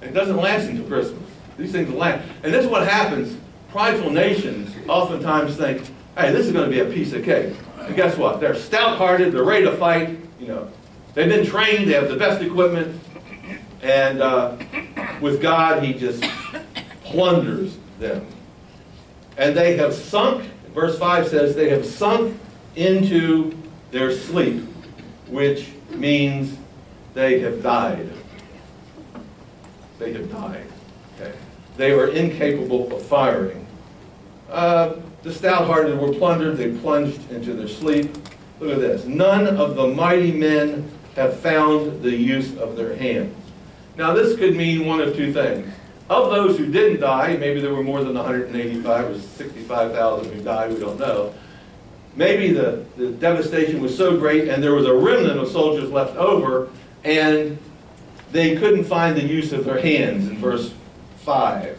it 0.00 0.14
doesn't 0.14 0.38
last 0.38 0.64
until 0.64 0.86
Christmas. 0.86 1.22
These 1.58 1.72
things 1.72 1.90
last. 1.90 2.26
And 2.42 2.54
this 2.54 2.64
is 2.64 2.70
what 2.70 2.88
happens. 2.88 3.36
Prideful 3.68 4.08
nations 4.08 4.74
oftentimes 4.88 5.58
think, 5.58 5.82
hey, 6.16 6.32
this 6.32 6.46
is 6.46 6.52
going 6.54 6.70
to 6.70 6.74
be 6.74 6.80
a 6.80 6.86
piece 6.86 7.12
of 7.12 7.22
cake. 7.22 7.54
And 7.80 7.94
guess 7.94 8.16
what? 8.16 8.40
They're 8.40 8.54
stout-hearted. 8.54 9.30
They're 9.30 9.44
ready 9.44 9.66
to 9.66 9.76
fight. 9.76 10.18
You 10.40 10.46
know, 10.46 10.70
they've 11.12 11.28
been 11.28 11.44
trained. 11.44 11.90
They 11.90 11.92
have 11.92 12.08
the 12.08 12.16
best 12.16 12.40
equipment. 12.40 12.98
And 13.82 14.22
uh, 14.22 14.56
with 15.20 15.42
God, 15.42 15.82
He 15.82 15.92
just 15.92 16.24
plunders 17.04 17.76
them. 17.98 18.26
And 19.36 19.54
they 19.54 19.76
have 19.76 19.92
sunk, 19.92 20.50
verse 20.72 20.98
5 20.98 21.28
says, 21.28 21.54
they 21.54 21.68
have 21.68 21.84
sunk 21.84 22.40
into 22.74 23.54
their 23.90 24.10
sleep, 24.12 24.64
which 25.28 25.72
means 25.98 26.56
they 27.14 27.40
have 27.40 27.62
died. 27.62 28.10
They 29.98 30.12
have 30.12 30.30
died. 30.30 30.66
Okay. 31.14 31.32
They 31.76 31.94
were 31.94 32.08
incapable 32.08 32.94
of 32.94 33.02
firing. 33.02 33.66
Uh, 34.50 34.96
the 35.22 35.32
stout-hearted 35.32 35.98
were 35.98 36.12
plundered. 36.12 36.56
They 36.56 36.72
plunged 36.78 37.30
into 37.30 37.54
their 37.54 37.68
sleep. 37.68 38.14
Look 38.60 38.72
at 38.72 38.80
this. 38.80 39.04
None 39.06 39.46
of 39.56 39.76
the 39.76 39.88
mighty 39.88 40.32
men 40.32 40.90
have 41.16 41.40
found 41.40 42.02
the 42.02 42.14
use 42.14 42.56
of 42.58 42.76
their 42.76 42.94
hands. 42.94 43.34
Now, 43.96 44.12
this 44.12 44.36
could 44.36 44.54
mean 44.54 44.86
one 44.86 45.00
of 45.00 45.16
two 45.16 45.32
things. 45.32 45.72
Of 46.08 46.30
those 46.30 46.56
who 46.58 46.70
didn't 46.70 47.00
die, 47.00 47.36
maybe 47.36 47.60
there 47.60 47.74
were 47.74 47.82
more 47.82 48.04
than 48.04 48.14
185 48.14 49.10
or 49.10 49.18
65,000 49.18 50.32
who 50.32 50.42
died, 50.42 50.72
we 50.72 50.78
don't 50.78 51.00
know 51.00 51.34
maybe 52.16 52.52
the, 52.52 52.84
the 52.96 53.10
devastation 53.12 53.80
was 53.80 53.96
so 53.96 54.16
great 54.16 54.48
and 54.48 54.62
there 54.62 54.74
was 54.74 54.86
a 54.86 54.94
remnant 54.94 55.38
of 55.38 55.48
soldiers 55.48 55.90
left 55.90 56.16
over 56.16 56.70
and 57.04 57.58
they 58.32 58.56
couldn't 58.56 58.84
find 58.84 59.16
the 59.16 59.24
use 59.24 59.52
of 59.52 59.64
their 59.64 59.80
hands 59.80 60.26
in 60.26 60.38
verse 60.38 60.72
5. 61.18 61.78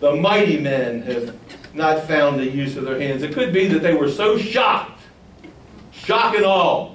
The 0.00 0.16
mighty 0.16 0.58
men 0.58 1.02
have 1.02 1.36
not 1.74 2.06
found 2.06 2.38
the 2.38 2.48
use 2.48 2.76
of 2.76 2.84
their 2.84 3.00
hands. 3.00 3.22
It 3.22 3.32
could 3.32 3.52
be 3.52 3.66
that 3.68 3.80
they 3.80 3.94
were 3.94 4.10
so 4.10 4.36
shocked, 4.36 5.00
shock 5.92 6.34
and 6.34 6.44
awe, 6.44 6.94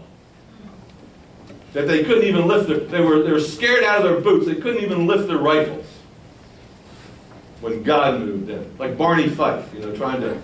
that 1.73 1.87
they 1.87 2.03
couldn't 2.03 2.25
even 2.25 2.47
lift 2.47 2.67
their, 2.67 2.77
they 2.77 3.01
were, 3.01 3.23
they 3.23 3.31
were 3.31 3.39
scared 3.39 3.83
out 3.83 3.97
of 3.97 4.03
their 4.03 4.21
boots. 4.21 4.45
They 4.45 4.55
couldn't 4.55 4.83
even 4.83 5.07
lift 5.07 5.27
their 5.27 5.39
rifles 5.39 5.85
when 7.61 7.81
God 7.83 8.19
moved 8.19 8.49
in. 8.49 8.77
Like 8.77 8.97
Barney 8.97 9.29
Fife, 9.29 9.73
you 9.73 9.79
know, 9.79 9.95
trying 9.95 10.21
to 10.21 10.39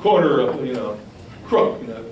corner 0.00 0.40
of, 0.40 0.64
you 0.64 0.74
know, 0.74 0.98
crook, 1.44 1.80
you 1.80 1.88
know. 1.88 2.04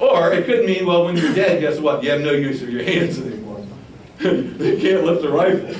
Or 0.00 0.32
it 0.32 0.46
could 0.46 0.64
mean, 0.64 0.86
well, 0.86 1.04
when 1.04 1.16
you're 1.16 1.34
dead, 1.34 1.60
guess 1.60 1.78
what? 1.78 2.02
You 2.02 2.10
have 2.10 2.20
no 2.20 2.32
use 2.32 2.62
of 2.62 2.70
your 2.70 2.82
hands 2.82 3.18
anymore. 3.18 3.64
you 4.20 4.78
can't 4.80 5.04
lift 5.04 5.24
a 5.24 5.30
rifle. 5.30 5.74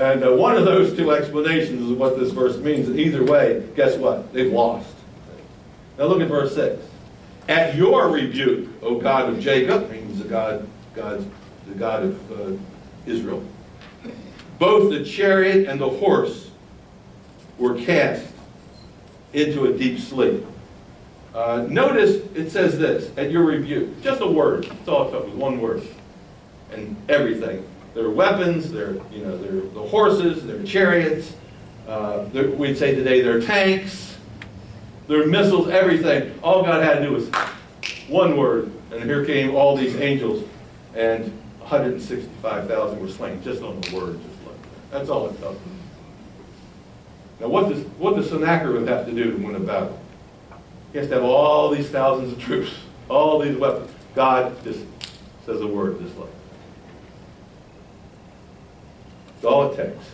And 0.00 0.24
uh, 0.24 0.32
one 0.32 0.56
of 0.56 0.64
those 0.64 0.96
two 0.96 1.12
explanations 1.12 1.82
is 1.82 1.96
what 1.96 2.18
this 2.18 2.30
verse 2.30 2.56
means. 2.58 2.88
And 2.88 2.98
either 2.98 3.24
way, 3.24 3.68
guess 3.76 3.96
what? 3.96 4.32
They've 4.32 4.52
lost. 4.52 4.94
Now 5.98 6.06
look 6.06 6.20
at 6.20 6.28
verse 6.28 6.54
6. 6.54 6.82
At 7.48 7.74
your 7.76 8.08
rebuke, 8.08 8.68
O 8.82 8.98
God 8.98 9.28
of 9.28 9.40
Jacob, 9.40 9.90
means 9.90 10.18
the 10.18 10.28
God, 10.28 10.66
God, 10.94 11.24
the 11.68 11.74
God 11.74 12.02
of 12.04 12.32
uh, 12.32 12.56
Israel, 13.06 13.44
both 14.58 14.90
the 14.90 15.04
chariot 15.04 15.68
and 15.68 15.80
the 15.80 15.88
horse 15.88 16.43
were 17.58 17.74
cast 17.74 18.26
into 19.32 19.66
a 19.66 19.72
deep 19.76 19.98
sleep. 19.98 20.44
Uh, 21.34 21.66
notice 21.68 22.24
it 22.34 22.50
says 22.50 22.78
this, 22.78 23.10
at 23.18 23.30
your 23.30 23.44
rebuke, 23.44 24.00
just 24.02 24.20
a 24.20 24.26
word, 24.26 24.66
it's 24.66 24.88
all 24.88 25.08
it 25.08 25.10
took 25.10 25.26
was 25.26 25.34
one 25.34 25.60
word, 25.60 25.82
and 26.72 26.96
everything. 27.08 27.66
Their 27.94 28.10
weapons, 28.10 28.70
their, 28.70 28.94
you 29.10 29.24
know, 29.24 29.36
their 29.38 29.60
the 29.60 29.82
horses, 29.82 30.46
their 30.46 30.62
chariots, 30.62 31.34
uh, 31.88 32.24
their, 32.26 32.50
we'd 32.50 32.78
say 32.78 32.94
today 32.94 33.20
their 33.20 33.40
tanks, 33.40 34.16
their 35.08 35.26
missiles, 35.26 35.68
everything. 35.68 36.38
All 36.42 36.62
God 36.62 36.82
had 36.82 37.00
to 37.00 37.06
do 37.06 37.12
was 37.12 37.28
one 38.08 38.36
word, 38.36 38.70
and 38.92 39.02
here 39.02 39.24
came 39.24 39.54
all 39.54 39.76
these 39.76 39.96
angels, 39.96 40.44
and 40.94 41.24
165,000 41.58 43.00
were 43.00 43.08
slain 43.08 43.42
just 43.42 43.62
on 43.62 43.80
the 43.80 43.96
word, 43.96 44.20
just 44.22 44.46
like 44.46 44.62
that. 44.62 44.90
That's 44.92 45.08
all 45.08 45.28
it 45.28 45.40
took. 45.40 45.58
Now, 47.40 47.48
what 47.48 47.68
does, 47.68 47.84
what 47.98 48.16
does 48.16 48.28
Sennacherib 48.28 48.86
have 48.88 49.06
to 49.06 49.12
do 49.12 49.32
to 49.32 49.36
win 49.36 49.56
a 49.56 49.60
battle? 49.60 49.98
He 50.92 50.98
has 50.98 51.08
to 51.08 51.14
have 51.14 51.24
all 51.24 51.70
these 51.70 51.90
thousands 51.90 52.32
of 52.32 52.38
troops, 52.38 52.72
all 53.08 53.40
these 53.40 53.56
weapons. 53.56 53.90
God 54.14 54.62
just 54.62 54.84
says 55.44 55.60
a 55.60 55.66
word 55.66 56.00
just 56.00 56.16
like 56.16 56.28
That's 59.34 59.44
all 59.44 59.72
it 59.72 59.76
takes. 59.76 60.04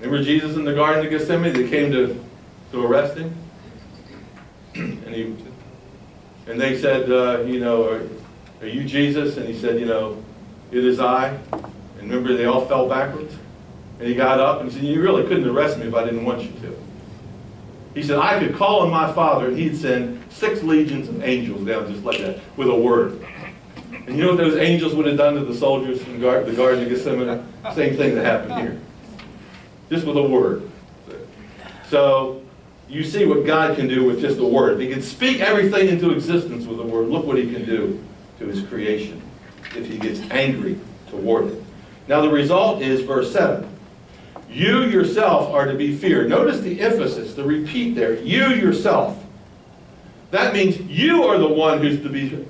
Remember 0.00 0.22
Jesus 0.22 0.56
in 0.56 0.64
the 0.64 0.74
Garden 0.74 1.04
of 1.04 1.10
Gethsemane? 1.10 1.52
They 1.52 1.68
came 1.68 1.92
to, 1.92 2.22
to 2.72 2.84
arrest 2.84 3.16
him? 3.16 3.34
and 4.74 5.14
he 5.14 5.36
and 6.46 6.60
they 6.60 6.78
said, 6.78 7.10
uh, 7.10 7.40
you 7.40 7.58
know, 7.58 7.88
are, 7.88 8.08
are 8.60 8.66
you 8.66 8.84
Jesus? 8.84 9.36
And 9.36 9.48
he 9.48 9.58
said, 9.58 9.80
you 9.80 9.86
know, 9.86 10.22
it 10.70 10.84
is 10.84 11.00
I. 11.00 11.28
And 11.98 12.02
remember, 12.02 12.36
they 12.36 12.44
all 12.44 12.66
fell 12.66 12.88
backwards. 12.88 13.34
And 13.98 14.08
he 14.08 14.14
got 14.14 14.40
up 14.40 14.60
and 14.60 14.72
said, 14.72 14.82
You 14.82 15.02
really 15.02 15.22
couldn't 15.22 15.46
arrest 15.46 15.78
me 15.78 15.86
if 15.86 15.94
I 15.94 16.04
didn't 16.04 16.24
want 16.24 16.42
you 16.42 16.50
to. 16.60 16.78
He 17.94 18.02
said, 18.02 18.18
I 18.18 18.38
could 18.38 18.54
call 18.54 18.80
on 18.80 18.90
my 18.90 19.10
father 19.12 19.48
and 19.48 19.58
he'd 19.58 19.76
send 19.76 20.22
six 20.30 20.62
legions 20.62 21.08
of 21.08 21.22
angels 21.22 21.66
down 21.66 21.90
just 21.90 22.04
like 22.04 22.18
that 22.18 22.40
with 22.56 22.68
a 22.68 22.74
word. 22.74 23.24
And 23.90 24.16
you 24.16 24.22
know 24.22 24.28
what 24.28 24.36
those 24.36 24.56
angels 24.56 24.94
would 24.94 25.06
have 25.06 25.16
done 25.16 25.34
to 25.34 25.44
the 25.44 25.54
soldiers 25.54 26.02
in 26.02 26.20
the 26.20 26.26
Garden 26.26 26.82
of 26.82 26.88
Gethsemane? 26.90 27.46
Same 27.74 27.96
thing 27.96 28.14
that 28.14 28.24
happened 28.24 28.60
here. 28.60 28.80
Just 29.88 30.06
with 30.06 30.18
a 30.18 30.22
word. 30.22 30.70
So 31.88 32.42
you 32.88 33.02
see 33.02 33.24
what 33.24 33.46
God 33.46 33.76
can 33.76 33.88
do 33.88 34.04
with 34.04 34.20
just 34.20 34.38
a 34.38 34.44
word. 34.44 34.80
He 34.80 34.88
can 34.88 35.00
speak 35.00 35.40
everything 35.40 35.88
into 35.88 36.10
existence 36.10 36.66
with 36.66 36.78
a 36.80 36.84
word. 36.84 37.08
Look 37.08 37.24
what 37.24 37.38
he 37.38 37.50
can 37.50 37.64
do 37.64 38.04
to 38.38 38.46
his 38.46 38.62
creation 38.68 39.22
if 39.74 39.86
he 39.86 39.98
gets 39.98 40.20
angry 40.30 40.78
toward 41.08 41.46
it. 41.46 41.62
Now 42.08 42.20
the 42.20 42.28
result 42.28 42.82
is 42.82 43.00
verse 43.00 43.32
7. 43.32 43.75
You 44.56 44.84
yourself 44.84 45.52
are 45.52 45.66
to 45.66 45.74
be 45.74 45.94
feared. 45.94 46.30
Notice 46.30 46.60
the 46.60 46.80
emphasis, 46.80 47.34
the 47.34 47.44
repeat 47.44 47.94
there. 47.94 48.14
You 48.22 48.54
yourself. 48.54 49.22
That 50.30 50.54
means 50.54 50.80
you 50.80 51.24
are 51.24 51.36
the 51.36 51.46
one 51.46 51.82
who's 51.82 52.00
to 52.00 52.08
be 52.08 52.46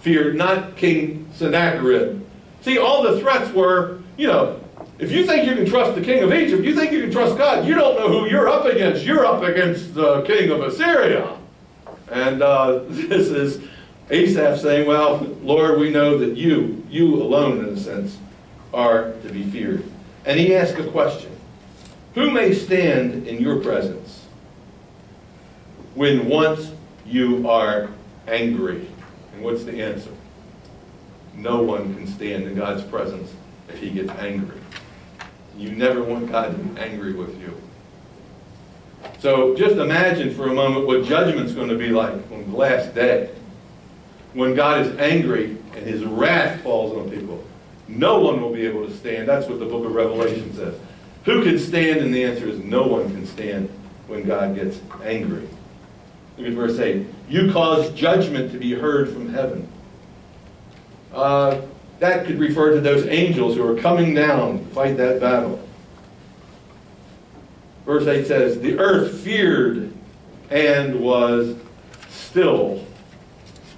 feared, 0.00 0.36
not 0.36 0.76
King 0.76 1.26
Sennacherib. 1.32 2.22
See, 2.60 2.76
all 2.76 3.02
the 3.02 3.18
threats 3.20 3.50
were, 3.54 4.00
you 4.18 4.26
know, 4.26 4.60
if 4.98 5.10
you 5.10 5.24
think 5.24 5.48
you 5.48 5.54
can 5.54 5.64
trust 5.64 5.94
the 5.94 6.02
king 6.02 6.22
of 6.22 6.34
Egypt, 6.34 6.64
you 6.64 6.74
think 6.74 6.92
you 6.92 7.00
can 7.00 7.10
trust 7.10 7.38
God, 7.38 7.66
you 7.66 7.74
don't 7.74 7.96
know 7.96 8.08
who 8.08 8.28
you're 8.28 8.50
up 8.50 8.66
against. 8.66 9.06
You're 9.06 9.24
up 9.24 9.42
against 9.42 9.94
the 9.94 10.20
king 10.24 10.50
of 10.50 10.60
Assyria. 10.60 11.34
And 12.10 12.42
uh, 12.42 12.80
this 12.88 13.28
is 13.28 13.66
Asaph 14.10 14.60
saying, 14.60 14.86
well, 14.86 15.16
Lord, 15.40 15.80
we 15.80 15.88
know 15.88 16.18
that 16.18 16.36
you, 16.36 16.84
you 16.90 17.14
alone, 17.14 17.60
in 17.60 17.72
a 17.72 17.78
sense, 17.78 18.18
are 18.74 19.12
to 19.22 19.32
be 19.32 19.44
feared. 19.44 19.82
And 20.26 20.38
he 20.38 20.54
asked 20.54 20.76
a 20.78 20.84
question. 20.90 21.27
Who 22.18 22.32
may 22.32 22.52
stand 22.52 23.28
in 23.28 23.40
your 23.40 23.60
presence 23.60 24.26
when 25.94 26.28
once 26.28 26.72
you 27.06 27.48
are 27.48 27.90
angry? 28.26 28.88
And 29.32 29.44
what's 29.44 29.62
the 29.62 29.80
answer? 29.80 30.10
No 31.36 31.62
one 31.62 31.94
can 31.94 32.08
stand 32.08 32.42
in 32.42 32.56
God's 32.56 32.82
presence 32.82 33.32
if 33.68 33.78
he 33.78 33.90
gets 33.90 34.10
angry. 34.10 34.58
You 35.56 35.70
never 35.70 36.02
want 36.02 36.28
God 36.28 36.56
to 36.56 36.58
be 36.58 36.80
angry 36.80 37.12
with 37.12 37.40
you. 37.40 37.56
So 39.20 39.54
just 39.54 39.76
imagine 39.76 40.34
for 40.34 40.48
a 40.48 40.52
moment 40.52 40.88
what 40.88 41.04
judgment's 41.04 41.52
going 41.52 41.68
to 41.68 41.78
be 41.78 41.90
like 41.90 42.14
on 42.32 42.50
the 42.50 42.56
last 42.56 42.96
day. 42.96 43.30
When 44.32 44.56
God 44.56 44.84
is 44.84 44.98
angry 44.98 45.56
and 45.76 45.86
his 45.86 46.02
wrath 46.04 46.62
falls 46.62 46.98
on 46.98 47.16
people. 47.16 47.44
No 47.86 48.18
one 48.18 48.42
will 48.42 48.52
be 48.52 48.66
able 48.66 48.88
to 48.88 48.96
stand. 48.96 49.28
That's 49.28 49.46
what 49.46 49.60
the 49.60 49.66
book 49.66 49.84
of 49.84 49.94
Revelation 49.94 50.52
says. 50.52 50.74
Who 51.24 51.42
can 51.42 51.58
stand? 51.58 52.00
And 52.00 52.14
the 52.14 52.24
answer 52.24 52.48
is 52.48 52.58
no 52.60 52.86
one 52.86 53.10
can 53.10 53.26
stand 53.26 53.68
when 54.06 54.26
God 54.26 54.54
gets 54.54 54.80
angry. 55.04 55.48
Look 56.36 56.46
at 56.46 56.52
verse 56.52 56.78
8. 56.78 57.06
You 57.28 57.52
cause 57.52 57.90
judgment 57.90 58.52
to 58.52 58.58
be 58.58 58.72
heard 58.72 59.10
from 59.12 59.28
heaven. 59.28 59.68
Uh, 61.12 61.60
that 61.98 62.26
could 62.26 62.38
refer 62.38 62.74
to 62.74 62.80
those 62.80 63.06
angels 63.06 63.56
who 63.56 63.66
are 63.66 63.80
coming 63.80 64.14
down 64.14 64.60
to 64.60 64.64
fight 64.66 64.96
that 64.96 65.20
battle. 65.20 65.60
Verse 67.84 68.06
8 68.06 68.26
says, 68.26 68.60
The 68.60 68.78
earth 68.78 69.20
feared 69.20 69.92
and 70.50 71.00
was 71.00 71.56
still. 72.08 72.84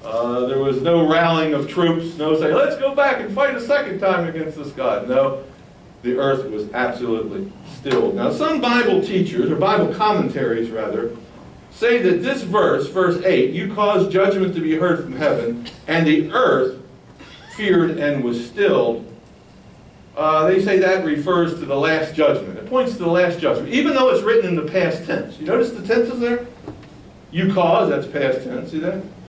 Uh, 0.04 0.46
there 0.46 0.58
was 0.58 0.82
no 0.82 1.08
rallying 1.08 1.54
of 1.54 1.68
troops, 1.68 2.16
no 2.16 2.38
saying, 2.38 2.54
let's 2.54 2.76
go 2.76 2.94
back 2.94 3.20
and 3.20 3.34
fight 3.34 3.54
a 3.54 3.60
second 3.60 4.00
time 4.00 4.26
against 4.26 4.56
this 4.56 4.72
God. 4.72 5.08
No, 5.08 5.44
the 6.02 6.16
earth 6.16 6.48
was 6.50 6.70
absolutely 6.72 7.52
still. 7.76 8.12
Now, 8.12 8.32
some 8.32 8.60
Bible 8.60 9.02
teachers, 9.02 9.50
or 9.50 9.56
Bible 9.56 9.94
commentaries 9.94 10.70
rather, 10.70 11.16
say 11.70 11.98
that 11.98 12.22
this 12.22 12.42
verse, 12.42 12.88
verse 12.88 13.22
8, 13.24 13.52
you 13.52 13.74
caused 13.74 14.10
judgment 14.10 14.54
to 14.54 14.60
be 14.60 14.74
heard 14.74 15.02
from 15.02 15.12
heaven, 15.12 15.66
and 15.86 16.06
the 16.06 16.30
earth 16.32 16.80
feared 17.54 17.98
and 17.98 18.24
was 18.24 18.46
still. 18.46 19.04
Uh, 20.16 20.46
they 20.46 20.62
say 20.62 20.78
that 20.78 21.04
refers 21.04 21.54
to 21.54 21.66
the 21.66 21.76
last 21.76 22.14
judgment. 22.14 22.58
It 22.58 22.66
points 22.66 22.92
to 22.92 22.98
the 22.98 23.10
last 23.10 23.38
judgment, 23.38 23.72
even 23.72 23.94
though 23.94 24.08
it's 24.10 24.22
written 24.22 24.48
in 24.48 24.56
the 24.56 24.70
past 24.70 25.06
tense. 25.06 25.38
You 25.38 25.46
notice 25.46 25.70
the 25.70 25.86
tenses 25.86 26.20
there? 26.20 26.46
You 27.30 27.52
cause, 27.52 27.90
that's 27.90 28.06
past 28.06 28.44
tense, 28.44 28.72
see 28.72 28.80
that? 28.80 29.02